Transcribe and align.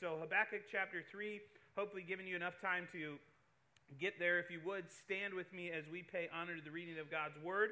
So, 0.00 0.14
Habakkuk 0.20 0.70
chapter 0.70 1.02
3, 1.10 1.40
hopefully 1.74 2.04
giving 2.06 2.24
you 2.24 2.36
enough 2.36 2.54
time 2.62 2.86
to 2.92 3.18
get 3.98 4.14
there. 4.20 4.38
If 4.38 4.48
you 4.48 4.60
would, 4.64 4.84
stand 4.88 5.34
with 5.34 5.52
me 5.52 5.72
as 5.72 5.90
we 5.90 6.04
pay 6.04 6.28
honor 6.32 6.54
to 6.54 6.62
the 6.62 6.70
reading 6.70 7.00
of 7.00 7.10
God's 7.10 7.34
word. 7.42 7.70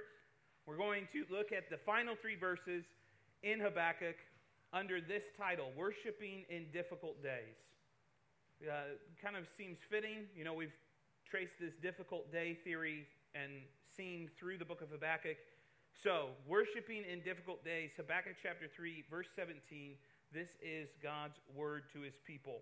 We're 0.66 0.76
going 0.76 1.06
to 1.12 1.22
look 1.30 1.52
at 1.52 1.70
the 1.70 1.76
final 1.76 2.16
three 2.16 2.34
verses 2.34 2.84
in 3.44 3.60
Habakkuk 3.60 4.16
under 4.72 5.00
this 5.00 5.22
title 5.38 5.70
Worshiping 5.76 6.42
in 6.50 6.66
Difficult 6.72 7.22
Days. 7.22 7.62
Uh, 8.60 8.98
kind 9.22 9.36
of 9.36 9.46
seems 9.56 9.78
fitting. 9.88 10.26
You 10.34 10.42
know, 10.42 10.54
we've 10.54 10.74
traced 11.30 11.60
this 11.60 11.76
difficult 11.76 12.32
day 12.32 12.58
theory 12.64 13.06
and 13.36 13.52
seen 13.96 14.30
through 14.36 14.58
the 14.58 14.64
book 14.64 14.82
of 14.82 14.90
Habakkuk. 14.90 15.36
So, 15.94 16.30
worshiping 16.48 17.04
in 17.08 17.20
difficult 17.20 17.64
days, 17.64 17.92
Habakkuk 17.96 18.34
chapter 18.42 18.66
3, 18.66 19.04
verse 19.08 19.28
17. 19.36 19.94
This 20.32 20.48
is 20.62 20.88
God's 21.02 21.38
word 21.54 21.84
to 21.92 22.00
his 22.00 22.14
people. 22.26 22.60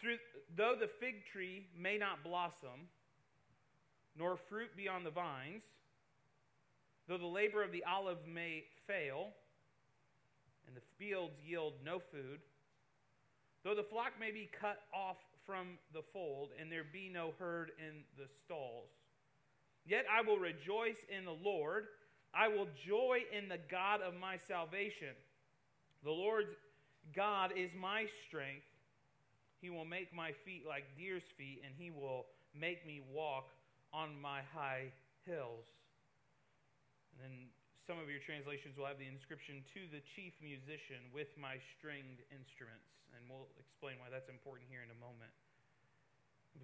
Through, 0.00 0.16
though 0.56 0.74
the 0.78 0.88
fig 0.88 1.24
tree 1.30 1.66
may 1.78 1.96
not 1.96 2.24
blossom, 2.24 2.88
nor 4.18 4.36
fruit 4.36 4.76
be 4.76 4.88
on 4.88 5.04
the 5.04 5.10
vines, 5.10 5.62
though 7.08 7.18
the 7.18 7.26
labor 7.26 7.62
of 7.62 7.72
the 7.72 7.84
olive 7.84 8.26
may 8.26 8.64
fail, 8.86 9.28
and 10.66 10.76
the 10.76 10.82
fields 10.98 11.34
yield 11.46 11.74
no 11.84 11.98
food, 11.98 12.40
though 13.64 13.74
the 13.74 13.82
flock 13.82 14.12
may 14.18 14.30
be 14.30 14.50
cut 14.60 14.80
off 14.92 15.18
from 15.46 15.78
the 15.92 16.02
fold, 16.12 16.50
and 16.60 16.70
there 16.70 16.84
be 16.92 17.08
no 17.12 17.32
herd 17.38 17.70
in 17.78 18.02
the 18.16 18.28
stalls, 18.44 18.90
yet 19.84 20.04
I 20.10 20.22
will 20.22 20.38
rejoice 20.38 21.04
in 21.16 21.24
the 21.24 21.36
Lord. 21.44 21.86
I 22.34 22.48
will 22.48 22.66
joy 22.86 23.18
in 23.36 23.48
the 23.48 23.58
God 23.70 24.00
of 24.00 24.14
my 24.14 24.38
salvation. 24.38 25.14
The 26.02 26.10
Lord 26.10 26.46
God 27.14 27.52
is 27.56 27.70
my 27.78 28.06
strength. 28.26 28.66
He 29.62 29.70
will 29.70 29.86
make 29.86 30.10
my 30.10 30.34
feet 30.44 30.66
like 30.66 30.84
deer's 30.98 31.26
feet, 31.38 31.62
and 31.62 31.70
he 31.78 31.90
will 31.90 32.26
make 32.54 32.86
me 32.86 33.00
walk 33.14 33.50
on 33.94 34.18
my 34.18 34.42
high 34.50 34.90
hills. 35.22 35.66
And 37.14 37.22
then 37.22 37.34
some 37.86 38.02
of 38.02 38.10
your 38.10 38.22
translations 38.22 38.74
will 38.74 38.90
have 38.90 38.98
the 38.98 39.06
inscription 39.06 39.62
to 39.74 39.86
the 39.90 40.02
chief 40.14 40.34
musician 40.42 41.02
with 41.14 41.30
my 41.38 41.62
stringed 41.78 42.22
instruments. 42.34 42.90
And 43.14 43.22
we'll 43.28 43.50
explain 43.60 44.00
why 44.02 44.08
that's 44.10 44.30
important 44.32 44.66
here 44.66 44.82
in 44.82 44.90
a 44.90 44.98
moment. 44.98 45.30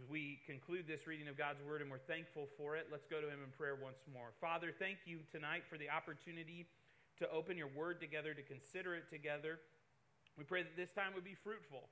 We 0.09 0.41
conclude 0.45 0.85
this 0.85 1.09
reading 1.09 1.29
of 1.33 1.37
God's 1.41 1.65
word 1.65 1.81
and 1.81 1.89
we're 1.89 2.05
thankful 2.05 2.49
for 2.61 2.77
it, 2.77 2.93
let's 2.93 3.09
go 3.09 3.25
to 3.25 3.29
him 3.29 3.41
in 3.41 3.49
prayer 3.57 3.77
once 3.77 4.01
more. 4.05 4.37
Father, 4.37 4.69
thank 4.77 5.01
you 5.09 5.25
tonight 5.33 5.65
for 5.69 5.81
the 5.81 5.89
opportunity 5.89 6.69
to 7.19 7.31
open 7.31 7.57
your 7.57 7.69
word 7.69 8.01
together, 8.01 8.35
to 8.35 8.43
consider 8.43 8.95
it 8.95 9.11
together. 9.11 9.59
We 10.37 10.45
pray 10.45 10.63
that 10.63 10.77
this 10.77 10.91
time 10.91 11.15
would 11.15 11.25
be 11.25 11.35
fruitful. 11.35 11.89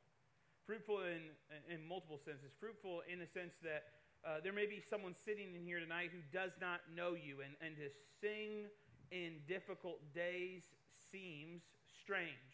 Fruitful 0.67 1.03
in, 1.03 1.31
in 1.71 1.87
multiple 1.87 2.19
senses. 2.19 2.55
Fruitful 2.59 3.03
in 3.11 3.19
the 3.19 3.27
sense 3.27 3.55
that 3.63 3.91
uh, 4.27 4.43
there 4.43 4.53
may 4.53 4.67
be 4.67 4.83
someone 4.83 5.15
sitting 5.15 5.55
in 5.55 5.63
here 5.63 5.79
tonight 5.79 6.11
who 6.11 6.23
does 6.35 6.53
not 6.61 6.81
know 6.95 7.15
you, 7.15 7.43
and, 7.43 7.55
and 7.63 7.77
to 7.77 7.87
sing 8.21 8.67
in 9.11 9.39
difficult 9.47 10.03
days 10.15 10.63
seems 11.11 11.63
strange. 11.87 12.51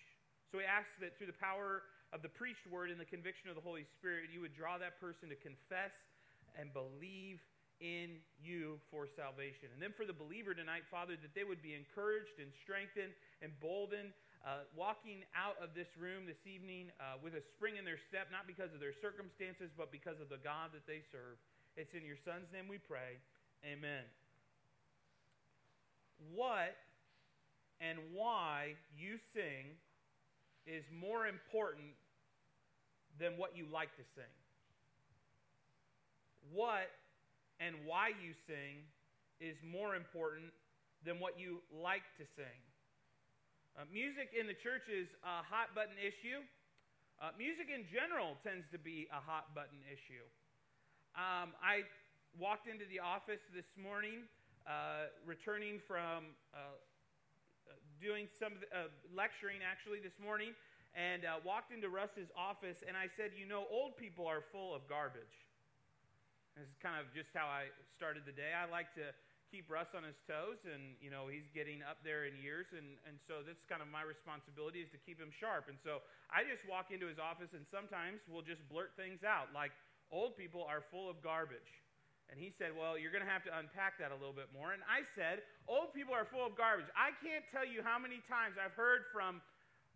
So 0.51 0.59
we 0.59 0.65
ask 0.65 0.89
that 1.01 1.17
through 1.17 1.33
the 1.33 1.41
power 1.41 1.89
of 2.13 2.21
the 2.21 2.29
preached 2.29 2.69
word 2.69 2.93
and 2.93 3.01
the 3.01 3.09
conviction 3.09 3.49
of 3.49 3.57
the 3.57 3.65
Holy 3.65 3.85
Spirit, 3.89 4.29
you 4.29 4.41
would 4.45 4.53
draw 4.53 4.77
that 4.77 5.01
person 5.01 5.33
to 5.33 5.37
confess 5.37 5.97
and 6.61 6.69
believe 6.77 7.41
in 7.83 8.23
you 8.39 8.79
for 8.95 9.11
salvation. 9.11 9.67
And 9.75 9.83
then 9.83 9.91
for 9.91 10.07
the 10.07 10.15
believer 10.15 10.55
tonight, 10.55 10.87
Father, 10.87 11.19
that 11.19 11.35
they 11.35 11.43
would 11.43 11.61
be 11.61 11.75
encouraged 11.75 12.39
and 12.39 12.55
strengthened, 12.63 13.11
emboldened, 13.43 14.15
uh, 14.47 14.63
walking 14.79 15.27
out 15.35 15.59
of 15.59 15.75
this 15.75 15.91
room 15.99 16.23
this 16.27 16.47
evening 16.47 16.95
uh, 17.03 17.19
with 17.19 17.35
a 17.35 17.43
spring 17.43 17.75
in 17.77 17.85
their 17.85 17.99
step, 17.99 18.31
not 18.31 18.47
because 18.47 18.71
of 18.71 18.79
their 18.79 18.95
circumstances, 18.95 19.75
but 19.75 19.91
because 19.91 20.23
of 20.23 20.31
the 20.31 20.39
God 20.39 20.71
that 20.71 20.87
they 20.87 21.03
serve. 21.11 21.43
It's 21.75 21.95
in 21.95 22.07
your 22.07 22.19
Son's 22.23 22.47
name 22.55 22.71
we 22.71 22.79
pray. 22.79 23.19
Amen. 23.67 24.07
What 26.31 26.79
and 27.83 27.99
why 28.15 28.79
you 28.95 29.19
sing 29.35 29.75
is 30.67 30.85
more 30.95 31.27
important 31.27 31.99
than 33.19 33.35
what 33.37 33.57
you 33.57 33.67
like 33.73 33.91
to 33.97 34.07
sing. 34.15 34.31
What 36.53 36.91
and 37.63 37.79
why 37.87 38.11
you 38.11 38.35
sing 38.51 38.83
is 39.39 39.55
more 39.63 39.95
important 39.95 40.51
than 41.07 41.23
what 41.23 41.39
you 41.39 41.63
like 41.71 42.03
to 42.19 42.27
sing. 42.35 42.59
Uh, 43.79 43.87
music 43.87 44.35
in 44.35 44.51
the 44.51 44.59
church 44.59 44.91
is 44.91 45.07
a 45.23 45.47
hot 45.47 45.71
button 45.71 45.95
issue. 46.03 46.43
Uh, 47.23 47.31
music 47.39 47.71
in 47.71 47.87
general 47.87 48.35
tends 48.43 48.67
to 48.75 48.79
be 48.83 49.07
a 49.15 49.23
hot 49.23 49.55
button 49.55 49.79
issue. 49.87 50.27
Um, 51.15 51.55
I 51.63 51.87
walked 52.35 52.67
into 52.67 52.83
the 52.91 52.99
office 52.99 53.41
this 53.55 53.71
morning, 53.79 54.27
uh, 54.67 55.15
returning 55.23 55.79
from 55.87 56.35
uh, 56.51 56.75
uh, 57.71 57.79
doing 58.03 58.27
some 58.27 58.59
the, 58.59 58.67
uh, 58.75 58.91
lecturing 59.15 59.63
actually 59.63 60.03
this 60.03 60.19
morning, 60.19 60.51
and 60.99 61.23
walked 61.47 61.73
into 61.73 61.89
Russ's 61.89 62.29
office, 62.37 62.83
and 62.85 62.99
I 62.99 63.09
said, 63.17 63.33
You 63.39 63.47
know, 63.47 63.65
old 63.71 63.97
people 63.97 64.27
are 64.27 64.43
full 64.53 64.75
of 64.75 64.85
garbage. 64.91 65.52
This 66.57 66.69
is 66.69 66.77
kind 66.85 67.01
of 67.01 67.09
just 67.17 67.33
how 67.33 67.49
I 67.49 67.73
started 67.97 68.29
the 68.29 68.37
day. 68.37 68.53
I 68.53 68.69
like 68.69 68.93
to 69.01 69.17
keep 69.49 69.69
Russ 69.69 69.93
on 69.97 70.05
his 70.05 70.17
toes, 70.29 70.61
and 70.69 70.97
you 71.01 71.09
know 71.09 71.29
he's 71.29 71.49
getting 71.53 71.81
up 71.85 72.01
there 72.05 72.29
in 72.29 72.37
years, 72.41 72.69
and 72.77 73.01
and 73.09 73.17
so 73.25 73.41
that's 73.41 73.65
kind 73.69 73.81
of 73.81 73.89
my 73.89 74.05
responsibility 74.05 74.85
is 74.85 74.93
to 74.93 75.01
keep 75.01 75.17
him 75.17 75.33
sharp. 75.33 75.73
And 75.73 75.81
so 75.81 76.05
I 76.29 76.45
just 76.45 76.65
walk 76.69 76.93
into 76.93 77.09
his 77.09 77.21
office, 77.21 77.53
and 77.57 77.65
sometimes 77.73 78.21
we'll 78.29 78.45
just 78.45 78.61
blurt 78.69 78.93
things 78.97 79.25
out 79.25 79.53
like 79.57 79.73
old 80.13 80.37
people 80.37 80.65
are 80.69 80.85
full 80.93 81.09
of 81.09 81.25
garbage. 81.25 81.73
And 82.33 82.41
he 82.41 82.53
said, 82.57 82.73
Well, 82.73 82.97
you're 82.97 83.13
going 83.13 83.25
to 83.25 83.29
have 83.29 83.45
to 83.45 83.53
unpack 83.53 84.01
that 84.01 84.13
a 84.13 84.17
little 84.17 84.37
bit 84.37 84.49
more. 84.53 84.73
And 84.73 84.81
I 84.89 85.05
said, 85.17 85.45
Old 85.69 85.93
people 85.93 86.17
are 86.17 86.29
full 86.29 86.45
of 86.45 86.57
garbage. 86.57 86.89
I 86.97 87.13
can't 87.21 87.45
tell 87.53 87.65
you 87.65 87.85
how 87.85 88.01
many 88.01 88.25
times 88.29 88.57
I've 88.57 88.73
heard 88.73 89.09
from 89.13 89.45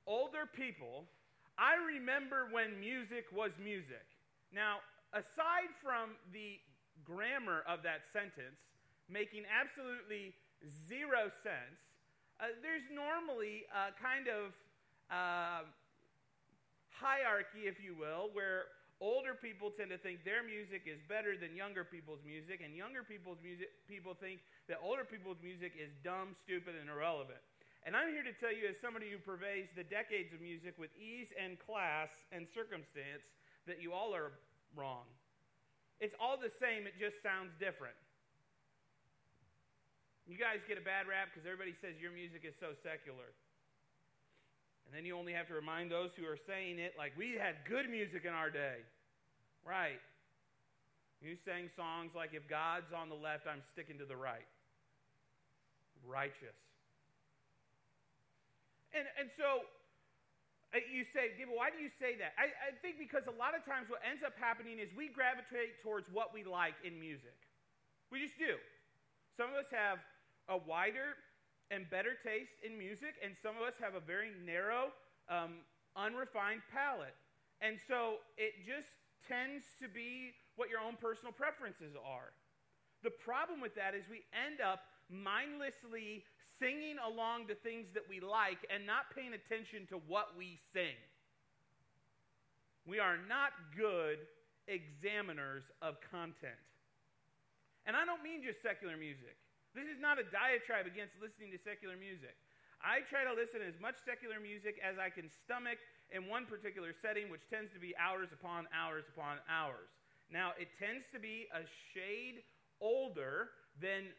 older 0.05 0.44
people, 0.44 1.09
I 1.56 1.81
remember 1.81 2.49
when 2.53 2.77
music 2.77 3.28
was 3.33 3.53
music. 3.56 4.05
Now, 4.53 4.84
aside 5.12 5.71
from 5.83 6.17
the 6.33 6.59
grammar 7.05 7.62
of 7.69 7.83
that 7.83 8.03
sentence, 8.12 8.59
making 9.09 9.44
absolutely 9.47 10.34
zero 10.89 11.31
sense, 11.43 11.78
uh, 12.41 12.53
there's 12.61 12.84
normally 12.93 13.65
a 13.72 13.94
kind 13.97 14.28
of 14.28 14.53
uh, 15.09 15.65
hierarchy, 16.91 17.69
if 17.69 17.81
you 17.81 17.94
will, 17.94 18.28
where 18.33 18.72
older 19.00 19.37
people 19.37 19.71
tend 19.71 19.93
to 19.93 19.99
think 20.00 20.25
their 20.25 20.43
music 20.43 20.89
is 20.89 21.00
better 21.05 21.37
than 21.37 21.55
younger 21.55 21.84
people's 21.84 22.21
music, 22.25 22.61
and 22.65 22.75
younger 22.75 23.05
people's 23.05 23.38
music 23.44 23.69
people 23.88 24.17
think 24.17 24.41
that 24.69 24.81
older 24.83 25.05
people's 25.05 25.41
music 25.44 25.73
is 25.77 25.93
dumb, 26.03 26.33
stupid, 26.44 26.75
and 26.77 26.88
irrelevant. 26.88 27.41
And 27.84 27.94
I'm 27.94 28.11
here 28.11 28.27
to 28.27 28.34
tell 28.34 28.50
you, 28.50 28.67
as 28.67 28.81
somebody 28.81 29.06
who 29.12 29.19
pervades 29.23 29.71
the 29.77 29.84
decades 29.84 30.34
of 30.34 30.41
music 30.41 30.75
with 30.75 30.91
ease 30.99 31.31
and 31.38 31.55
class 31.55 32.11
and 32.33 32.49
circumstance, 32.50 33.23
that 33.69 33.81
you 33.81 33.93
all 33.93 34.11
are 34.15 34.33
wrong. 34.76 35.09
It's 35.98 36.14
all 36.20 36.37
the 36.37 36.53
same, 36.53 36.87
it 36.87 36.94
just 37.00 37.22
sounds 37.25 37.56
different. 37.59 37.97
You 40.28 40.37
guys 40.37 40.60
get 40.69 40.76
a 40.76 40.84
bad 40.84 41.09
rap 41.09 41.32
because 41.32 41.47
everybody 41.47 41.72
says 41.72 41.97
your 41.97 42.12
music 42.12 42.44
is 42.44 42.54
so 42.60 42.76
secular. 42.84 43.32
And 44.87 44.94
then 44.94 45.06
you 45.06 45.16
only 45.16 45.32
have 45.32 45.48
to 45.48 45.54
remind 45.54 45.91
those 45.91 46.10
who 46.14 46.26
are 46.26 46.38
saying 46.38 46.78
it 46.78 46.94
like, 46.98 47.16
we 47.16 47.34
had 47.34 47.64
good 47.66 47.88
music 47.91 48.22
in 48.26 48.34
our 48.34 48.50
day. 48.50 48.84
Right. 49.64 49.98
You 51.22 51.34
sang 51.34 51.70
songs 51.75 52.12
like, 52.14 52.34
if 52.34 52.47
God's 52.47 52.93
on 52.93 53.08
the 53.08 53.19
left, 53.19 53.47
I'm 53.50 53.62
sticking 53.72 53.98
to 53.98 54.04
the 54.04 54.14
right. 54.14 54.47
Righteous. 56.06 56.58
And, 58.94 59.06
and 59.19 59.31
so 59.34 59.66
you 60.92 61.04
say, 61.04 61.32
David, 61.38 61.54
why 61.54 61.70
do 61.70 61.78
you 61.78 61.88
say 61.88 62.16
that? 62.19 62.34
I, 62.37 62.53
I 62.53 62.70
think 62.82 62.98
because 62.98 63.25
a 63.31 63.37
lot 63.37 63.56
of 63.56 63.64
times 63.64 63.88
what 63.88 64.02
ends 64.05 64.26
up 64.26 64.34
happening 64.37 64.78
is 64.78 64.90
we 64.93 65.08
gravitate 65.08 65.81
towards 65.81 66.11
what 66.12 66.34
we 66.34 66.44
like 66.44 66.75
in 66.84 66.99
music. 66.99 67.37
We 68.11 68.20
just 68.20 68.38
do. 68.38 68.61
Some 69.37 69.50
of 69.50 69.56
us 69.56 69.70
have 69.70 69.99
a 70.49 70.56
wider 70.56 71.19
and 71.70 71.88
better 71.90 72.14
taste 72.14 72.55
in 72.62 72.78
music, 72.78 73.19
and 73.23 73.34
some 73.34 73.56
of 73.58 73.62
us 73.62 73.75
have 73.82 73.94
a 73.94 74.02
very 74.02 74.31
narrow, 74.44 74.94
um, 75.28 75.62
unrefined 75.96 76.62
palate. 76.70 77.14
And 77.61 77.79
so 77.88 78.22
it 78.37 78.62
just 78.62 78.88
tends 79.26 79.64
to 79.81 79.88
be 79.88 80.32
what 80.55 80.70
your 80.70 80.81
own 80.81 80.96
personal 81.00 81.32
preferences 81.32 81.94
are. 81.96 82.31
The 83.02 83.11
problem 83.11 83.61
with 83.61 83.75
that 83.75 83.94
is 83.94 84.08
we 84.08 84.22
end 84.32 84.61
up 84.61 84.87
mindlessly 85.11 86.25
singing 86.58 86.97
along 87.00 87.49
to 87.49 87.55
things 87.55 87.93
that 87.94 88.05
we 88.08 88.20
like 88.20 88.64
and 88.73 88.87
not 88.87 89.12
paying 89.14 89.35
attention 89.35 89.87
to 89.88 90.00
what 90.06 90.37
we 90.37 90.58
sing. 90.73 90.97
We 92.87 92.99
are 92.99 93.19
not 93.19 93.53
good 93.76 94.19
examiners 94.69 95.64
of 95.82 95.99
content. 96.11 96.58
And 97.87 97.94
I 97.94 98.05
don't 98.05 98.23
mean 98.23 98.43
just 98.43 98.62
secular 98.62 98.99
music. 98.99 99.38
This 99.75 99.87
is 99.87 100.00
not 100.00 100.19
a 100.19 100.26
diatribe 100.26 100.87
against 100.87 101.14
listening 101.23 101.53
to 101.55 101.61
secular 101.61 101.94
music. 101.94 102.35
I 102.82 103.06
try 103.08 103.25
to 103.25 103.32
listen 103.32 103.62
as 103.62 103.79
much 103.81 103.97
secular 104.05 104.38
music 104.38 104.79
as 104.82 104.99
I 104.99 105.08
can 105.08 105.31
stomach 105.44 105.79
in 106.11 106.26
one 106.31 106.47
particular 106.47 106.94
setting, 106.94 107.31
which 107.31 107.47
tends 107.49 107.73
to 107.73 107.81
be 107.81 107.94
hours 107.97 108.31
upon 108.32 108.70
hours 108.75 109.06
upon 109.11 109.38
hours. 109.50 109.91
Now, 110.31 110.53
it 110.58 110.69
tends 110.79 111.06
to 111.14 111.19
be 111.19 111.47
a 111.55 111.62
shade 111.94 112.43
older 112.81 113.55
than 113.81 114.11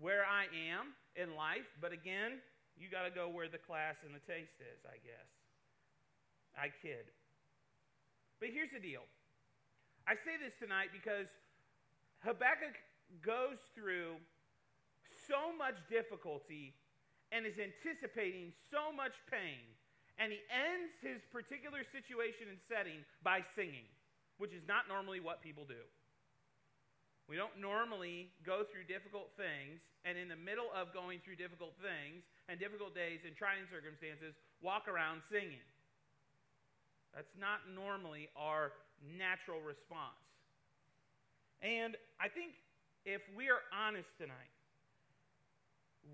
where 0.00 0.24
I 0.24 0.44
am 0.72 0.92
in 1.16 1.34
life, 1.36 1.66
but 1.80 1.92
again, 1.92 2.40
you 2.76 2.88
got 2.90 3.04
to 3.04 3.10
go 3.10 3.28
where 3.28 3.48
the 3.48 3.58
class 3.58 3.96
and 4.04 4.14
the 4.14 4.20
taste 4.20 4.60
is, 4.60 4.84
I 4.84 5.00
guess. 5.00 5.30
I 6.56 6.68
kid. 6.68 7.08
But 8.40 8.50
here's 8.52 8.72
the 8.72 8.80
deal 8.80 9.04
I 10.06 10.14
say 10.14 10.36
this 10.42 10.54
tonight 10.60 10.90
because 10.92 11.28
Habakkuk 12.20 12.76
goes 13.24 13.58
through 13.74 14.16
so 15.26 15.56
much 15.56 15.76
difficulty 15.88 16.74
and 17.32 17.44
is 17.46 17.58
anticipating 17.58 18.52
so 18.70 18.92
much 18.94 19.18
pain. 19.30 19.66
And 20.18 20.32
he 20.32 20.40
ends 20.48 20.96
his 21.02 21.20
particular 21.28 21.84
situation 21.84 22.48
and 22.48 22.56
setting 22.68 23.04
by 23.22 23.44
singing, 23.54 23.84
which 24.38 24.54
is 24.54 24.64
not 24.66 24.88
normally 24.88 25.20
what 25.20 25.42
people 25.42 25.64
do. 25.68 25.84
We 27.28 27.34
don't 27.34 27.58
normally 27.58 28.30
go 28.46 28.62
through 28.62 28.86
difficult 28.86 29.34
things 29.34 29.82
and, 30.06 30.14
in 30.14 30.30
the 30.30 30.38
middle 30.38 30.70
of 30.70 30.94
going 30.94 31.18
through 31.26 31.36
difficult 31.36 31.74
things 31.82 32.22
and 32.46 32.54
difficult 32.58 32.94
days 32.94 33.26
and 33.26 33.34
trying 33.34 33.66
circumstances, 33.66 34.38
walk 34.62 34.86
around 34.86 35.26
singing. 35.26 35.66
That's 37.10 37.34
not 37.34 37.66
normally 37.74 38.30
our 38.38 38.70
natural 39.02 39.58
response. 39.58 40.22
And 41.58 41.96
I 42.22 42.28
think 42.28 42.54
if 43.02 43.22
we 43.34 43.50
are 43.50 43.66
honest 43.74 44.14
tonight, 44.18 44.54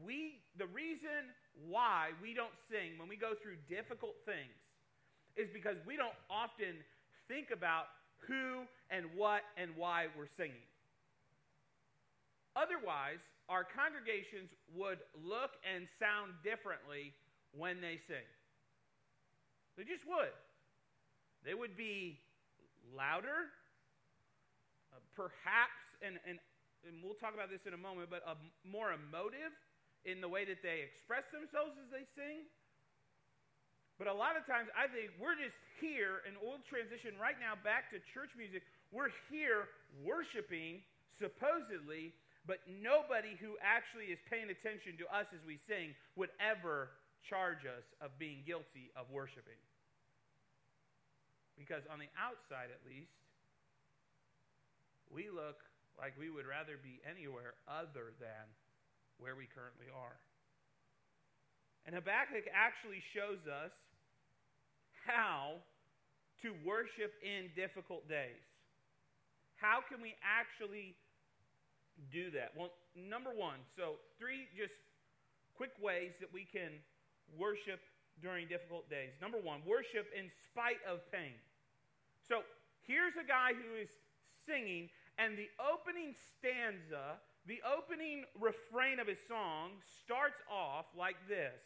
we 0.00 0.40
the 0.56 0.66
reason 0.72 1.28
why 1.68 2.16
we 2.22 2.32
don't 2.32 2.56
sing 2.70 2.96
when 2.96 3.08
we 3.08 3.16
go 3.16 3.34
through 3.34 3.56
difficult 3.68 4.16
things 4.24 4.56
is 5.36 5.50
because 5.52 5.76
we 5.86 5.96
don't 5.96 6.16
often 6.30 6.80
think 7.28 7.50
about 7.52 7.92
who 8.28 8.64
and 8.88 9.06
what 9.16 9.42
and 9.56 9.70
why 9.76 10.06
we're 10.16 10.30
singing. 10.36 10.64
Otherwise, 12.54 13.24
our 13.48 13.64
congregations 13.64 14.52
would 14.74 14.98
look 15.24 15.56
and 15.64 15.88
sound 15.98 16.32
differently 16.44 17.12
when 17.56 17.80
they 17.80 17.98
sing. 18.06 18.28
They 19.76 19.84
just 19.84 20.06
would. 20.06 20.32
They 21.44 21.54
would 21.54 21.76
be 21.76 22.20
louder, 22.94 23.50
uh, 24.92 25.00
perhaps, 25.16 25.80
and, 26.04 26.20
and, 26.28 26.38
and 26.86 27.02
we'll 27.02 27.18
talk 27.18 27.34
about 27.34 27.50
this 27.50 27.64
in 27.66 27.72
a 27.72 27.80
moment, 27.80 28.10
but 28.12 28.22
uh, 28.28 28.36
more 28.68 28.92
emotive 28.92 29.52
in 30.04 30.20
the 30.20 30.28
way 30.28 30.44
that 30.44 30.62
they 30.62 30.84
express 30.84 31.24
themselves 31.32 31.72
as 31.80 31.88
they 31.90 32.04
sing. 32.14 32.44
But 33.98 34.08
a 34.08 34.14
lot 34.14 34.36
of 34.36 34.44
times, 34.46 34.68
I 34.74 34.90
think 34.90 35.14
we're 35.20 35.38
just 35.38 35.58
here, 35.80 36.26
and 36.26 36.34
we'll 36.42 36.58
transition 36.66 37.14
right 37.20 37.38
now 37.38 37.54
back 37.54 37.90
to 37.94 38.02
church 38.12 38.34
music. 38.34 38.66
We're 38.90 39.14
here 39.30 39.70
worshiping, 40.02 40.82
supposedly, 41.18 42.12
but 42.46 42.58
nobody 42.66 43.38
who 43.38 43.54
actually 43.62 44.10
is 44.10 44.18
paying 44.26 44.50
attention 44.50 44.98
to 44.98 45.06
us 45.14 45.30
as 45.30 45.42
we 45.46 45.58
sing 45.62 45.94
would 46.18 46.34
ever 46.42 46.90
charge 47.22 47.62
us 47.66 47.86
of 48.02 48.10
being 48.18 48.42
guilty 48.42 48.90
of 48.98 49.06
worshiping. 49.10 49.58
Because 51.54 51.86
on 51.86 52.02
the 52.02 52.10
outside, 52.18 52.74
at 52.74 52.82
least, 52.82 53.14
we 55.06 55.30
look 55.30 55.62
like 55.94 56.18
we 56.18 56.32
would 56.32 56.48
rather 56.48 56.80
be 56.80 56.98
anywhere 57.06 57.54
other 57.68 58.16
than 58.18 58.44
where 59.20 59.36
we 59.36 59.46
currently 59.46 59.86
are. 59.92 60.18
And 61.86 61.94
Habakkuk 61.94 62.48
actually 62.50 63.02
shows 63.14 63.42
us 63.46 63.70
how 65.06 65.62
to 66.42 66.54
worship 66.66 67.14
in 67.22 67.50
difficult 67.54 68.08
days. 68.08 68.42
How 69.58 69.78
can 69.86 70.02
we 70.02 70.14
actually 70.22 70.98
do 72.10 72.30
that? 72.32 72.52
Well, 72.56 72.72
number 72.96 73.30
one, 73.30 73.60
so 73.76 74.00
three 74.18 74.48
just 74.56 74.74
quick 75.56 75.72
ways 75.80 76.12
that 76.20 76.32
we 76.32 76.44
can 76.44 76.80
worship 77.38 77.80
during 78.20 78.48
difficult 78.48 78.88
days. 78.90 79.14
Number 79.20 79.38
one, 79.38 79.60
worship 79.66 80.06
in 80.16 80.30
spite 80.50 80.82
of 80.88 81.00
pain. 81.10 81.38
So 82.28 82.42
here's 82.86 83.16
a 83.16 83.26
guy 83.26 83.52
who 83.54 83.80
is 83.80 83.88
singing, 84.46 84.90
and 85.18 85.36
the 85.36 85.48
opening 85.58 86.14
stanza, 86.38 87.20
the 87.46 87.60
opening 87.62 88.24
refrain 88.38 89.00
of 89.00 89.06
his 89.06 89.18
song 89.26 89.82
starts 90.02 90.42
off 90.50 90.86
like 90.96 91.16
this 91.28 91.62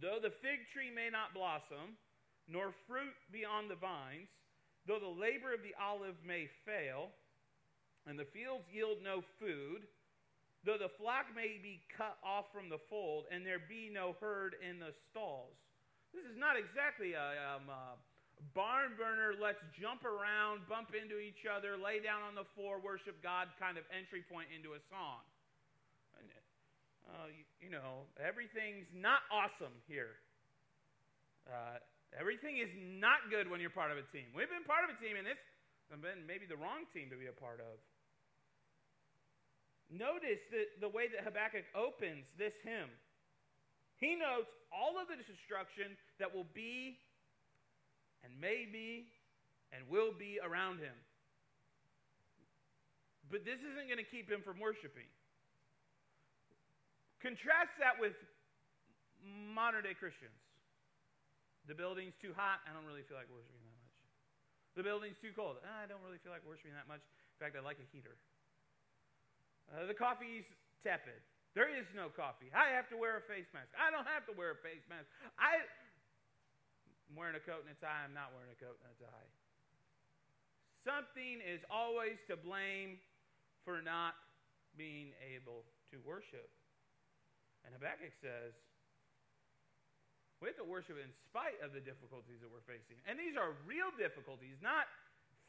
Though 0.00 0.18
the 0.22 0.32
fig 0.32 0.64
tree 0.72 0.88
may 0.88 1.10
not 1.12 1.34
blossom, 1.34 2.00
nor 2.48 2.72
fruit 2.88 3.14
be 3.30 3.44
on 3.44 3.68
the 3.68 3.76
vines, 3.76 4.30
though 4.86 4.98
the 4.98 5.20
labor 5.20 5.52
of 5.52 5.62
the 5.62 5.76
olive 5.76 6.16
may 6.24 6.48
fail, 6.64 7.12
and 8.06 8.18
the 8.18 8.26
fields 8.34 8.66
yield 8.72 8.98
no 9.02 9.22
food, 9.38 9.86
though 10.66 10.78
the 10.78 10.90
flock 10.98 11.30
may 11.34 11.58
be 11.62 11.82
cut 11.94 12.18
off 12.22 12.50
from 12.50 12.68
the 12.68 12.78
fold, 12.90 13.26
and 13.30 13.46
there 13.46 13.62
be 13.62 13.90
no 13.90 14.14
herd 14.18 14.56
in 14.62 14.78
the 14.78 14.94
stalls. 15.10 15.54
This 16.14 16.26
is 16.26 16.36
not 16.36 16.58
exactly 16.58 17.14
a, 17.14 17.56
um, 17.56 17.70
uh, 17.70 17.96
barn 18.54 18.98
burner, 18.98 19.38
let's 19.38 19.62
jump 19.78 20.02
around, 20.02 20.66
bump 20.66 20.90
into 20.98 21.22
each 21.22 21.46
other, 21.46 21.78
lay 21.78 22.02
down 22.02 22.26
on 22.26 22.34
the 22.34 22.46
floor, 22.58 22.82
worship 22.82 23.22
God 23.22 23.48
kind 23.62 23.78
of 23.78 23.86
entry 23.94 24.26
point 24.26 24.50
into 24.50 24.74
a 24.74 24.82
song. 24.90 25.22
Uh, 27.12 27.28
you, 27.28 27.44
you, 27.60 27.70
know, 27.70 28.08
everything's 28.16 28.88
not 28.94 29.20
awesome 29.28 29.74
here. 29.84 30.16
Uh, 31.44 31.76
everything 32.16 32.56
is 32.62 32.70
not 32.96 33.20
good 33.28 33.50
when 33.50 33.60
you're 33.60 33.74
part 33.74 33.90
of 33.90 33.98
a 33.98 34.06
team. 34.14 34.30
We've 34.32 34.48
been 34.48 34.64
part 34.64 34.86
of 34.86 34.94
a 34.94 34.98
team, 35.02 35.20
and 35.20 35.26
it's 35.26 35.42
been 35.92 36.24
maybe 36.24 36.48
the 36.48 36.56
wrong 36.56 36.88
team 36.96 37.12
to 37.12 37.18
be 37.18 37.28
a 37.28 37.36
part 37.36 37.60
of. 37.60 37.76
Notice 39.92 40.40
that 40.48 40.80
the 40.80 40.88
way 40.88 41.04
that 41.12 41.20
Habakkuk 41.20 41.68
opens 41.76 42.24
this 42.40 42.56
hymn. 42.64 42.88
He 44.00 44.16
notes 44.16 44.56
all 44.72 44.96
of 44.96 45.06
the 45.12 45.20
destruction 45.20 46.00
that 46.16 46.32
will 46.32 46.48
be 46.56 46.96
and 48.24 48.32
may 48.40 48.64
be 48.64 49.12
and 49.68 49.84
will 49.92 50.16
be 50.16 50.40
around 50.40 50.80
him. 50.80 50.96
But 53.28 53.44
this 53.44 53.60
isn't 53.60 53.84
going 53.84 54.00
to 54.00 54.08
keep 54.08 54.32
him 54.32 54.40
from 54.40 54.56
worshiping. 54.56 55.08
Contrast 57.20 57.76
that 57.78 58.00
with 58.00 58.16
modern 59.24 59.84
day 59.84 59.94
Christians. 59.94 60.40
The 61.68 61.76
building's 61.76 62.16
too 62.16 62.32
hot. 62.32 62.64
I 62.64 62.72
don't 62.72 62.88
really 62.88 63.04
feel 63.04 63.20
like 63.20 63.30
worshiping 63.30 63.60
that 63.60 63.76
much. 63.76 63.96
The 64.74 64.82
building's 64.82 65.20
too 65.20 65.36
cold. 65.36 65.60
I 65.62 65.84
don't 65.84 66.02
really 66.02 66.18
feel 66.18 66.32
like 66.32 66.42
worshiping 66.48 66.74
that 66.74 66.88
much. 66.88 67.04
In 67.04 67.38
fact, 67.38 67.54
I 67.54 67.62
like 67.62 67.78
a 67.78 67.86
heater. 67.92 68.16
Uh, 69.70 69.86
the 69.86 69.94
coffee's 69.94 70.44
tepid. 70.82 71.22
There 71.52 71.68
is 71.68 71.84
no 71.92 72.08
coffee. 72.08 72.48
I 72.56 72.72
have 72.72 72.88
to 72.88 72.96
wear 72.96 73.20
a 73.20 73.24
face 73.28 73.48
mask. 73.52 73.68
I 73.76 73.92
don't 73.92 74.08
have 74.08 74.24
to 74.26 74.34
wear 74.34 74.56
a 74.56 74.60
face 74.64 74.82
mask. 74.88 75.04
I, 75.36 75.60
I'm 77.08 77.14
wearing 77.14 77.36
a 77.36 77.44
coat 77.44 77.68
and 77.68 77.76
a 77.76 77.78
tie. 77.78 78.08
I'm 78.08 78.16
not 78.16 78.32
wearing 78.32 78.48
a 78.48 78.58
coat 78.58 78.80
and 78.80 78.88
a 78.88 78.98
tie. 79.04 79.30
Something 80.82 81.44
is 81.44 81.60
always 81.68 82.16
to 82.26 82.40
blame 82.40 82.96
for 83.68 83.84
not 83.84 84.16
being 84.74 85.12
able 85.20 85.68
to 85.92 86.00
worship. 86.02 86.48
And 87.62 87.70
Habakkuk 87.76 88.16
says, 88.18 88.56
we 90.42 90.50
have 90.50 90.58
to 90.58 90.66
worship 90.66 90.98
in 90.98 91.06
spite 91.30 91.54
of 91.62 91.70
the 91.70 91.78
difficulties 91.78 92.42
that 92.42 92.50
we're 92.50 92.66
facing. 92.66 92.98
And 93.06 93.14
these 93.14 93.38
are 93.38 93.54
real 93.62 93.94
difficulties, 93.94 94.58
not 94.58 94.90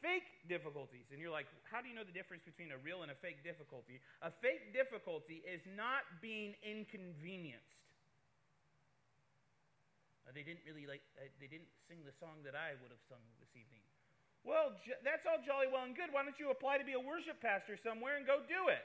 fake 0.04 0.44
difficulties. 0.52 1.08
And 1.08 1.16
you're 1.16 1.32
like, 1.32 1.48
how 1.64 1.80
do 1.80 1.88
you 1.88 1.96
know 1.96 2.04
the 2.04 2.12
difference 2.12 2.44
between 2.44 2.76
a 2.76 2.78
real 2.84 3.00
and 3.00 3.08
a 3.08 3.16
fake 3.16 3.40
difficulty? 3.40 4.04
A 4.20 4.28
fake 4.28 4.76
difficulty 4.76 5.40
is 5.48 5.64
not 5.72 6.04
being 6.20 6.52
inconvenienced. 6.60 7.80
Uh, 10.28 10.36
they 10.36 10.44
didn't 10.44 10.60
really 10.68 10.84
like, 10.84 11.00
uh, 11.16 11.24
they 11.40 11.48
didn't 11.48 11.72
sing 11.88 12.04
the 12.04 12.12
song 12.12 12.44
that 12.44 12.52
I 12.52 12.76
would 12.84 12.92
have 12.92 13.00
sung 13.08 13.24
this 13.40 13.56
evening. 13.56 13.80
Well, 14.44 14.76
that's 15.00 15.24
all 15.24 15.40
jolly 15.40 15.72
well 15.72 15.88
and 15.88 15.96
good. 15.96 16.12
Why 16.12 16.20
don't 16.20 16.36
you 16.36 16.52
apply 16.52 16.76
to 16.76 16.84
be 16.84 16.92
a 16.92 17.00
worship 17.00 17.40
pastor 17.40 17.80
somewhere 17.80 18.20
and 18.20 18.28
go 18.28 18.44
do 18.44 18.68
it? 18.68 18.84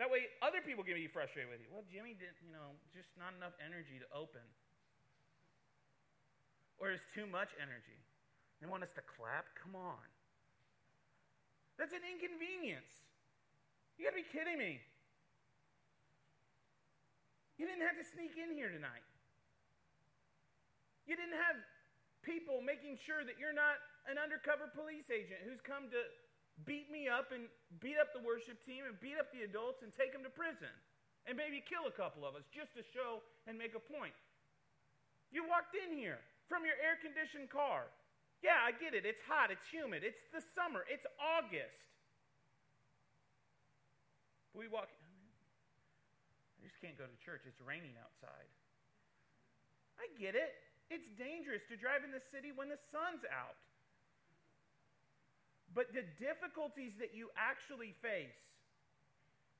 That 0.00 0.08
way, 0.08 0.32
other 0.40 0.64
people 0.64 0.80
can 0.80 0.96
be 0.96 1.04
frustrated 1.04 1.52
with 1.52 1.60
you. 1.60 1.68
Well, 1.68 1.84
Jimmy 1.84 2.16
didn't, 2.16 2.40
you 2.40 2.56
know, 2.56 2.80
just 2.96 3.12
not 3.20 3.36
enough 3.36 3.52
energy 3.60 4.00
to 4.00 4.08
open. 4.16 4.40
Or 6.80 6.88
it's 6.96 7.04
too 7.12 7.28
much 7.28 7.52
energy. 7.60 8.00
They 8.60 8.68
want 8.68 8.84
us 8.84 8.92
to 8.94 9.04
clap? 9.04 9.48
Come 9.56 9.72
on. 9.74 10.04
That's 11.80 11.96
an 11.96 12.04
inconvenience. 12.04 12.92
You 13.96 14.04
gotta 14.04 14.20
be 14.20 14.28
kidding 14.28 14.60
me. 14.60 14.80
You 17.56 17.64
didn't 17.64 17.84
have 17.84 17.96
to 17.96 18.04
sneak 18.04 18.36
in 18.36 18.52
here 18.56 18.68
tonight. 18.68 19.04
You 21.08 21.16
didn't 21.16 21.36
have 21.40 21.56
people 22.20 22.60
making 22.60 23.00
sure 23.00 23.24
that 23.24 23.40
you're 23.40 23.56
not 23.56 23.80
an 24.08 24.20
undercover 24.20 24.68
police 24.72 25.08
agent 25.08 25.40
who's 25.44 25.60
come 25.60 25.88
to 25.92 26.00
beat 26.68 26.92
me 26.92 27.08
up 27.08 27.32
and 27.32 27.48
beat 27.80 27.96
up 27.96 28.12
the 28.12 28.20
worship 28.20 28.60
team 28.64 28.84
and 28.84 28.96
beat 29.00 29.16
up 29.16 29.32
the 29.32 29.44
adults 29.44 29.80
and 29.80 29.92
take 29.96 30.12
them 30.12 30.24
to 30.24 30.32
prison 30.32 30.72
and 31.24 31.36
maybe 31.36 31.64
kill 31.64 31.88
a 31.88 31.94
couple 31.96 32.24
of 32.24 32.36
us 32.36 32.44
just 32.52 32.72
to 32.76 32.84
show 32.92 33.24
and 33.48 33.56
make 33.56 33.72
a 33.72 33.80
point. 33.80 34.16
You 35.32 35.48
walked 35.48 35.76
in 35.76 35.96
here. 35.96 36.20
from 36.50 36.66
your 36.66 36.74
air 36.82 36.98
conditioned 36.98 37.46
car. 37.46 37.86
Yeah, 38.42 38.56
I 38.64 38.72
get 38.72 38.96
it. 38.96 39.04
It's 39.04 39.20
hot, 39.28 39.52
it's 39.52 39.68
humid, 39.68 40.02
it's 40.02 40.24
the 40.32 40.40
summer, 40.40 40.84
it's 40.88 41.04
August. 41.20 41.92
We 44.56 44.66
walk, 44.66 44.88
I 46.60 46.66
just 46.66 46.80
can't 46.80 46.96
go 46.96 47.04
to 47.06 47.18
church. 47.24 47.46
It's 47.46 47.60
raining 47.60 47.94
outside. 48.00 48.48
I 50.00 50.08
get 50.20 50.34
it. 50.34 50.56
It's 50.90 51.08
dangerous 51.14 51.62
to 51.70 51.76
drive 51.76 52.02
in 52.02 52.10
the 52.10 52.20
city 52.20 52.50
when 52.50 52.68
the 52.68 52.80
sun's 52.90 53.22
out. 53.30 53.60
But 55.70 55.94
the 55.94 56.02
difficulties 56.18 56.98
that 56.98 57.14
you 57.14 57.30
actually 57.38 57.94
face, 58.02 58.42